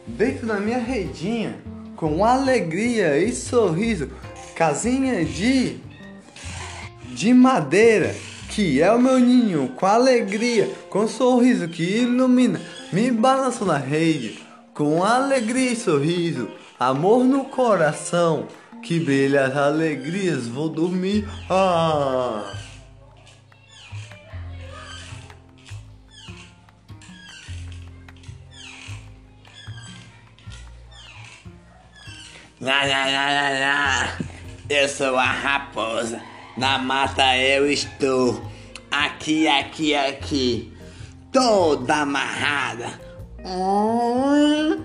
Dentro 0.06 0.46
da 0.46 0.60
minha 0.60 0.78
redinha, 0.78 1.58
com 1.96 2.24
alegria 2.24 3.18
e 3.18 3.32
sorriso, 3.32 4.10
casinha 4.54 5.24
de 5.24 5.80
de 7.14 7.34
madeira, 7.34 8.14
que 8.48 8.80
é 8.80 8.90
o 8.92 9.00
meu 9.00 9.18
ninho, 9.18 9.70
com 9.76 9.84
alegria, 9.84 10.70
com 10.88 11.06
sorriso 11.08 11.68
que 11.68 11.82
ilumina, 11.82 12.60
me 12.92 13.10
balanço 13.10 13.64
na 13.64 13.76
rede, 13.76 14.38
com 14.72 15.02
alegria 15.02 15.72
e 15.72 15.76
sorriso, 15.76 16.48
amor 16.78 17.24
no 17.24 17.44
coração 17.46 18.46
que 18.82 18.98
brilha 18.98 19.46
as 19.46 19.56
alegrias, 19.56 20.46
vou 20.46 20.68
dormir. 20.68 21.28
Ah! 21.48 22.69
Lá, 32.60 32.84
lá, 32.84 33.06
lá, 33.06 33.48
lá. 33.58 34.18
Eu 34.68 34.86
sou 34.86 35.16
a 35.16 35.24
raposa. 35.24 36.20
Na 36.58 36.76
mata 36.76 37.34
eu 37.38 37.70
estou. 37.70 38.42
Aqui, 38.90 39.48
aqui, 39.48 39.94
aqui. 39.94 40.70
Toda 41.32 42.02
amarrada. 42.02 43.00
Hum, 43.42 44.78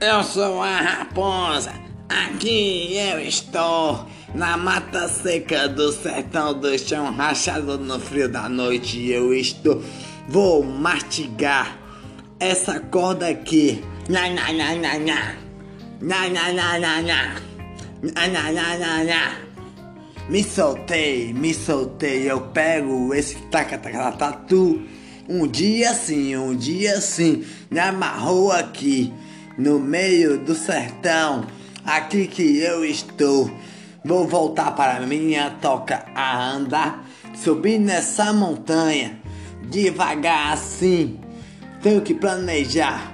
eu 0.00 0.24
sou 0.24 0.60
a 0.60 0.80
raposa. 0.80 1.72
Aqui 2.08 2.96
eu 2.96 3.20
estou. 3.20 4.08
Na 4.34 4.56
mata 4.56 5.06
seca 5.06 5.68
do 5.68 5.92
sertão 5.92 6.52
do 6.52 6.76
chão 6.76 7.14
rachado 7.14 7.78
no 7.78 8.00
frio 8.00 8.28
da 8.28 8.48
noite 8.48 9.08
eu 9.08 9.32
estou. 9.32 9.80
Vou 10.28 10.64
mastigar 10.64 11.78
essa 12.40 12.80
corda 12.80 13.28
aqui. 13.28 13.84
Nha, 14.08 14.26
nha, 14.26 14.52
nha, 14.52 14.74
nha, 14.74 14.98
nha. 14.98 15.44
Nha, 16.04 16.28
nha, 16.28 16.52
nha, 16.52 16.78
nha, 16.78 17.00
nha. 17.00 17.34
Nha, 18.02 18.26
nha, 18.26 18.52
nha, 18.52 18.76
nha, 18.76 19.04
nha. 19.04 19.38
Me 20.28 20.42
soltei, 20.42 21.32
me 21.32 21.54
soltei, 21.54 22.30
eu 22.30 22.42
pego 22.52 23.14
esse 23.14 23.36
taca-taca-tatu. 23.50 24.82
Um 25.26 25.46
dia 25.48 25.94
sim, 25.94 26.36
um 26.36 26.54
dia 26.54 27.00
sim, 27.00 27.42
me 27.70 27.78
amarrou 27.78 28.52
aqui, 28.52 29.14
no 29.56 29.80
meio 29.80 30.36
do 30.36 30.54
sertão, 30.54 31.46
aqui 31.86 32.26
que 32.26 32.58
eu 32.58 32.84
estou. 32.84 33.50
Vou 34.04 34.28
voltar 34.28 34.72
para 34.72 35.00
minha 35.06 35.52
toca 35.52 36.04
a 36.14 36.50
andar, 36.50 37.08
subir 37.34 37.78
nessa 37.78 38.30
montanha, 38.30 39.18
devagar 39.70 40.52
assim. 40.52 41.18
Tenho 41.82 42.02
que 42.02 42.12
planejar 42.12 43.13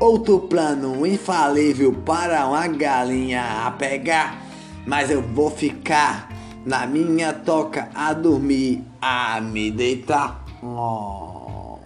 outro 0.00 0.40
plano 0.40 1.06
infalível 1.06 1.92
para 1.92 2.46
uma 2.46 2.66
galinha 2.68 3.66
a 3.66 3.70
pegar, 3.70 4.42
mas 4.86 5.10
eu 5.10 5.20
vou 5.20 5.50
ficar 5.50 6.28
na 6.64 6.86
minha 6.86 7.32
toca 7.32 7.88
a 7.94 8.12
dormir, 8.12 8.84
a 9.00 9.40
me 9.40 9.70
deitar. 9.70 10.44
Oh. 10.62 11.78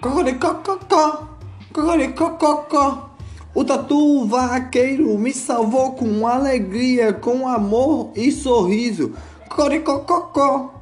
Cocoricococó, 0.00 1.28
cocoricococó. 1.72 3.10
O 3.54 3.64
tatu 3.64 4.26
vaqueiro 4.26 5.16
me 5.16 5.32
salvou 5.32 5.92
com 5.92 6.26
alegria, 6.26 7.12
com 7.12 7.46
amor 7.48 8.10
e 8.14 8.30
sorriso. 8.30 9.14
Cocoricococó. 9.48 10.74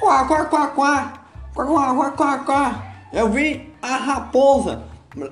Quá, 0.00 0.24
quá, 0.24 0.44
quá. 0.46 1.12
Quá, 1.54 1.64
quá, 1.64 1.94
quá, 1.94 2.10
quá, 2.10 2.38
quá. 2.38 2.85
Eu 3.12 3.30
vi 3.30 3.72
a 3.80 3.96
raposa 3.96 4.82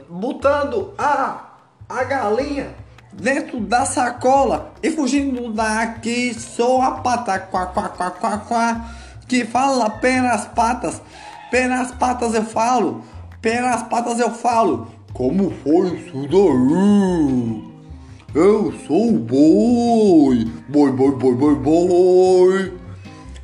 botando 0.08 0.94
a, 0.96 1.44
a 1.88 2.04
galinha 2.04 2.74
dentro 3.12 3.60
da 3.60 3.84
sacola 3.84 4.72
e 4.82 4.90
fugindo 4.90 5.52
daqui. 5.52 6.34
Sou 6.34 6.80
a 6.80 6.92
pata, 6.92 7.38
quá, 7.38 7.66
quá, 7.66 7.88
quá, 7.88 8.10
quá, 8.10 8.38
quá, 8.38 8.90
que 9.28 9.44
fala 9.44 9.90
pelas 9.90 10.46
patas. 10.46 11.00
Pelas 11.50 11.92
patas 11.92 12.34
eu 12.34 12.44
falo, 12.44 13.02
pelas 13.40 13.82
patas 13.84 14.18
eu 14.18 14.30
falo. 14.30 14.88
Como 15.12 15.52
foi 15.62 15.96
isso 15.96 16.26
daí? 16.28 17.74
Eu 18.34 18.72
sou 18.86 19.14
o 19.14 19.18
boi, 19.18 20.50
boi, 20.68 20.90
boi, 20.90 21.12
boi, 21.12 21.34
boi, 21.36 21.54
boi. 21.54 22.78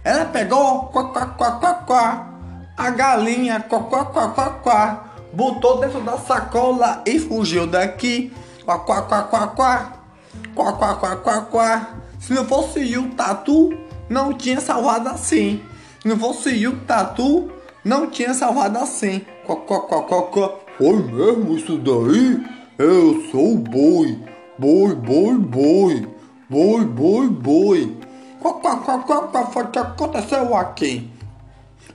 Ela 0.03 0.25
pegou 0.25 0.87
quá, 0.87 1.05
quá, 1.05 1.27
quá, 1.27 1.51
quá, 1.53 1.75
quá, 1.75 2.30
a 2.81 2.89
galinha 2.89 3.61
cocó 3.61 4.07
cocó 4.07 4.59
quá, 4.63 5.13
botou 5.35 5.81
dentro 5.81 6.01
da 6.01 6.17
sacola 6.17 7.03
e 7.05 7.19
fugiu 7.19 7.67
daqui. 7.67 8.33
Quá 8.65 8.79
quá 8.79 9.03
quá 9.03 9.23
quá 9.25 9.47
quá. 9.49 9.93
Quá 10.55 10.73
quá 10.73 10.95
quá 10.95 11.17
quá 11.17 11.41
quá. 11.43 11.89
Se 12.19 12.33
não 12.33 12.47
fosse 12.47 12.97
o 12.97 13.11
tatu, 13.11 13.69
não 14.09 14.33
tinha 14.33 14.63
salvado 14.63 15.11
assim. 15.11 15.61
Se 16.01 16.09
não 16.09 16.19
fosse 16.19 16.67
o 16.67 16.75
tatu, 16.87 17.51
não 17.85 18.07
tinha 18.07 18.33
salvado 18.33 18.79
assim. 18.79 19.21
Quá 19.47 19.57
quá 19.57 19.81
quá 19.81 20.03
quá 20.05 20.23
quá. 20.23 20.51
Foi 20.79 20.97
mesmo 21.03 21.59
isso 21.59 21.77
daí? 21.77 22.43
Eu 22.79 23.29
sou 23.31 23.57
o 23.57 23.59
boi. 23.59 24.19
Boi, 24.59 24.95
boi, 24.95 25.37
boi. 25.37 26.09
Boi, 26.49 26.85
boi, 26.87 27.29
boi. 27.29 27.97
Quá 28.41 28.55
quá 28.55 28.77
quá 28.79 28.99
quá 29.05 29.47
foi 29.53 29.67
que 29.67 29.79
aconteceu 29.79 30.57
aqui? 30.57 31.20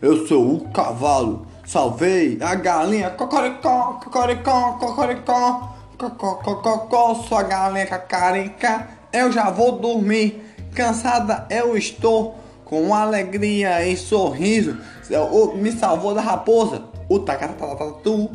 Eu 0.02 0.28
sou 0.28 0.56
o 0.56 0.70
cavalo, 0.72 1.48
salvei 1.66 2.38
a 2.42 2.54
galinha, 2.54 3.10
cocoricó, 3.12 4.00
cocoricó, 4.04 4.74
cocoricó, 4.74 5.76
cocó, 5.98 7.16
sua 7.16 7.44
galinha 7.44 7.86
cacarica, 7.86 8.90
eu 9.14 9.32
já 9.32 9.50
vou 9.50 9.80
dormir, 9.80 10.44
cansada 10.74 11.48
eu 11.50 11.78
estou, 11.78 12.36
com 12.66 12.94
alegria 12.94 13.88
e 13.88 13.96
sorriso, 13.96 14.78
me 15.56 15.72
salvou 15.72 16.14
da 16.14 16.22
raposa, 16.22 16.84
o 17.08 17.20
tatu, 17.20 18.30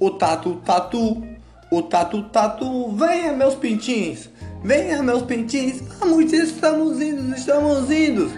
o 0.00 0.10
tatu 0.10 0.54
tatu, 0.56 1.22
o 1.70 1.82
tatu 1.82 2.22
tatu, 2.24 2.90
venha 2.92 3.32
meus 3.32 3.54
pintins, 3.54 4.28
venha 4.64 5.02
meus 5.04 5.22
pintins, 5.22 5.82
vamos, 6.00 6.32
estamos 6.32 7.00
indo, 7.00 7.34
estamos 7.36 7.90
indo, 7.90 8.32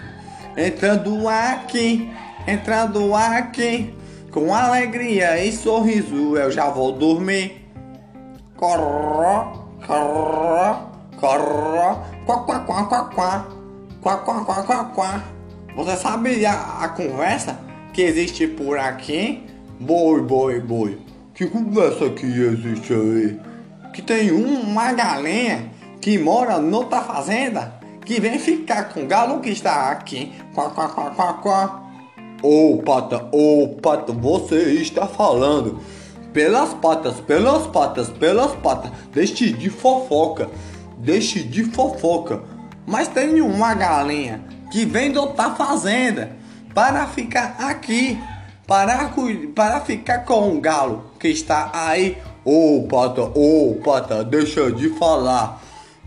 entrando 0.55 1.27
aqui, 1.27 2.11
entrando 2.49 3.13
aqui, 3.13 3.93
com 4.31 4.53
alegria 4.53 5.43
e 5.43 5.51
sorriso, 5.51 6.35
eu 6.35 6.51
já 6.51 6.69
vou 6.69 6.91
dormir. 6.91 7.69
Corró, 8.57 9.67
corró, 9.85 10.89
corró, 11.15 12.03
quá, 12.25 12.39
quá, 12.39 12.59
quá, 12.59 12.83
quá, 12.85 13.03
quá, 13.05 13.47
quá, 14.01 14.17
quá, 14.17 14.45
quá, 14.45 14.63
quá, 14.63 14.83
quá. 14.95 15.23
Você 15.75 15.95
sabe 15.95 16.45
a, 16.45 16.53
a 16.81 16.89
conversa 16.89 17.57
que 17.93 18.01
existe 18.01 18.47
por 18.47 18.77
aqui? 18.77 19.43
Boi, 19.79 20.21
boi, 20.21 20.59
boi. 20.59 20.99
Que 21.33 21.45
conversa 21.45 22.09
que 22.09 22.25
existe 22.25 22.93
aí? 22.93 23.39
Que 23.93 24.01
tem 24.01 24.31
um, 24.31 24.61
uma 24.61 24.91
galinha 24.91 25.71
que 26.01 26.17
mora 26.17 26.57
noutra 26.57 27.01
fazenda, 27.01 27.79
que 28.05 28.19
vem 28.19 28.39
ficar 28.39 28.89
com 28.89 29.03
o 29.03 29.07
galo 29.07 29.39
que 29.39 29.49
está 29.49 29.91
aqui. 29.91 30.33
Quá, 30.53 30.69
quá, 30.71 30.89
quá, 30.89 31.11
quá, 31.11 31.33
quá. 31.33 31.88
Ô 32.41 32.75
oh, 32.75 32.77
pata, 32.77 33.27
ô 33.33 33.63
oh, 33.63 33.67
pata, 33.81 34.13
você 34.13 34.73
está 34.75 35.05
falando 35.05 35.81
pelas 36.31 36.73
patas, 36.73 37.19
pelas 37.19 37.67
patas, 37.67 38.09
pelas 38.09 38.55
patas, 38.55 38.91
deixe 39.11 39.51
de 39.51 39.69
fofoca, 39.69 40.49
deixe 40.97 41.43
de 41.43 41.65
fofoca. 41.65 42.41
Mas 42.87 43.09
tem 43.09 43.41
uma 43.41 43.73
galinha 43.73 44.41
que 44.71 44.85
vem 44.85 45.11
de 45.11 45.17
outra 45.17 45.51
fazenda 45.51 46.31
para 46.73 47.07
ficar 47.07 47.57
aqui, 47.59 48.17
para, 48.65 49.11
para 49.53 49.81
ficar 49.81 50.19
com 50.19 50.55
o 50.55 50.61
galo 50.61 51.11
que 51.19 51.27
está 51.27 51.69
aí. 51.73 52.17
Ô 52.45 52.77
oh, 52.77 52.87
pata, 52.87 53.21
ô 53.21 53.71
oh, 53.71 53.75
pata, 53.83 54.23
deixa 54.23 54.71
de 54.71 54.87
falar. 54.91 55.61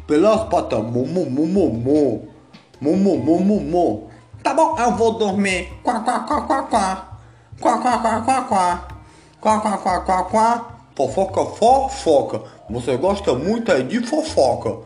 Pelas 0.07 0.49
patas, 0.49 0.83
mumu, 0.83 1.29
mumu, 2.81 4.09
Tá 4.43 4.53
bom, 4.55 4.77
eu 4.77 4.91
vou 4.97 5.13
dormir. 5.13 5.69
Quá, 5.85 6.01
quá, 6.01 6.21
quá, 6.21 6.41
quá, 6.43 6.63
quá. 6.63 7.09
Quá, 7.61 7.79
quá, 7.79 7.99
quá, 7.99 8.21
quá, 8.23 8.43
quá. 8.43 8.89
Quá, 9.41 9.61
quá, 9.61 9.79
quá, 9.79 10.01
quá, 10.01 10.23
quá. 10.25 10.65
Fofoca, 10.97 11.45
fofoca. 11.45 12.43
Você 12.69 12.97
gosta 12.97 13.35
muito 13.35 13.71
aí 13.71 13.85
de 13.85 14.01
fofoca. 14.01 14.79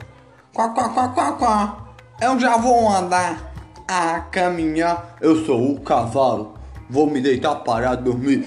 Quá, 0.53 0.69
quá, 0.69 0.89
quá, 0.91 1.09
quá, 1.09 1.33
quá. 1.33 1.77
Eu 2.21 2.39
já 2.39 2.59
vou 2.59 2.89
andar 2.89 3.53
a 3.89 4.21
caminhar. 4.31 5.17
Eu 5.21 5.45
sou 5.47 5.73
o 5.73 5.81
cavalo. 5.81 6.55
Vou 6.91 7.07
me 7.07 7.21
deitar 7.21 7.57
para 7.57 7.95
dormir. 7.95 8.47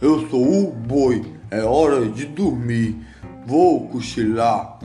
Eu 0.00 0.28
sou 0.28 0.68
o 0.68 0.72
boi. 0.72 1.34
É 1.50 1.62
hora 1.64 2.06
de 2.06 2.26
dormir. 2.26 3.09
Vou 3.50 3.88
cochilar. 3.88 4.78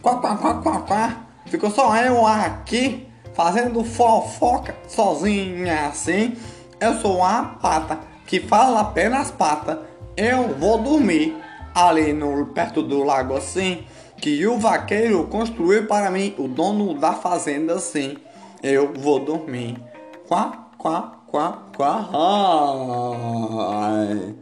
Quá, 0.00 0.16
quá, 0.16 0.36
quá, 0.38 0.54
quá, 0.62 0.80
quá. 0.80 1.16
Ficou 1.44 1.70
só 1.70 1.94
eu 1.96 2.26
aqui 2.26 3.06
fazendo 3.34 3.84
fofoca 3.84 4.74
sozinha 4.88 5.88
assim. 5.88 6.38
Eu 6.80 6.94
sou 7.02 7.22
a 7.22 7.58
pata 7.60 7.98
que 8.26 8.40
fala 8.40 8.80
apenas 8.80 9.30
pata. 9.30 9.82
Eu 10.16 10.56
vou 10.56 10.78
dormir 10.78 11.36
ali 11.74 12.14
no 12.14 12.46
perto 12.46 12.82
do 12.82 13.04
lago 13.04 13.36
assim 13.36 13.84
que 14.16 14.46
o 14.46 14.58
vaqueiro 14.58 15.26
construiu 15.26 15.86
para 15.86 16.10
mim, 16.10 16.34
o 16.38 16.48
dono 16.48 16.94
da 16.94 17.12
fazenda 17.12 17.74
assim. 17.74 18.16
Eu 18.62 18.94
vou 18.94 19.18
dormir. 19.18 19.76
Quá, 20.26 20.70
quá, 20.78 21.19
quá, 21.30 21.52
quá. 21.76 22.04
Ai. 23.82 24.34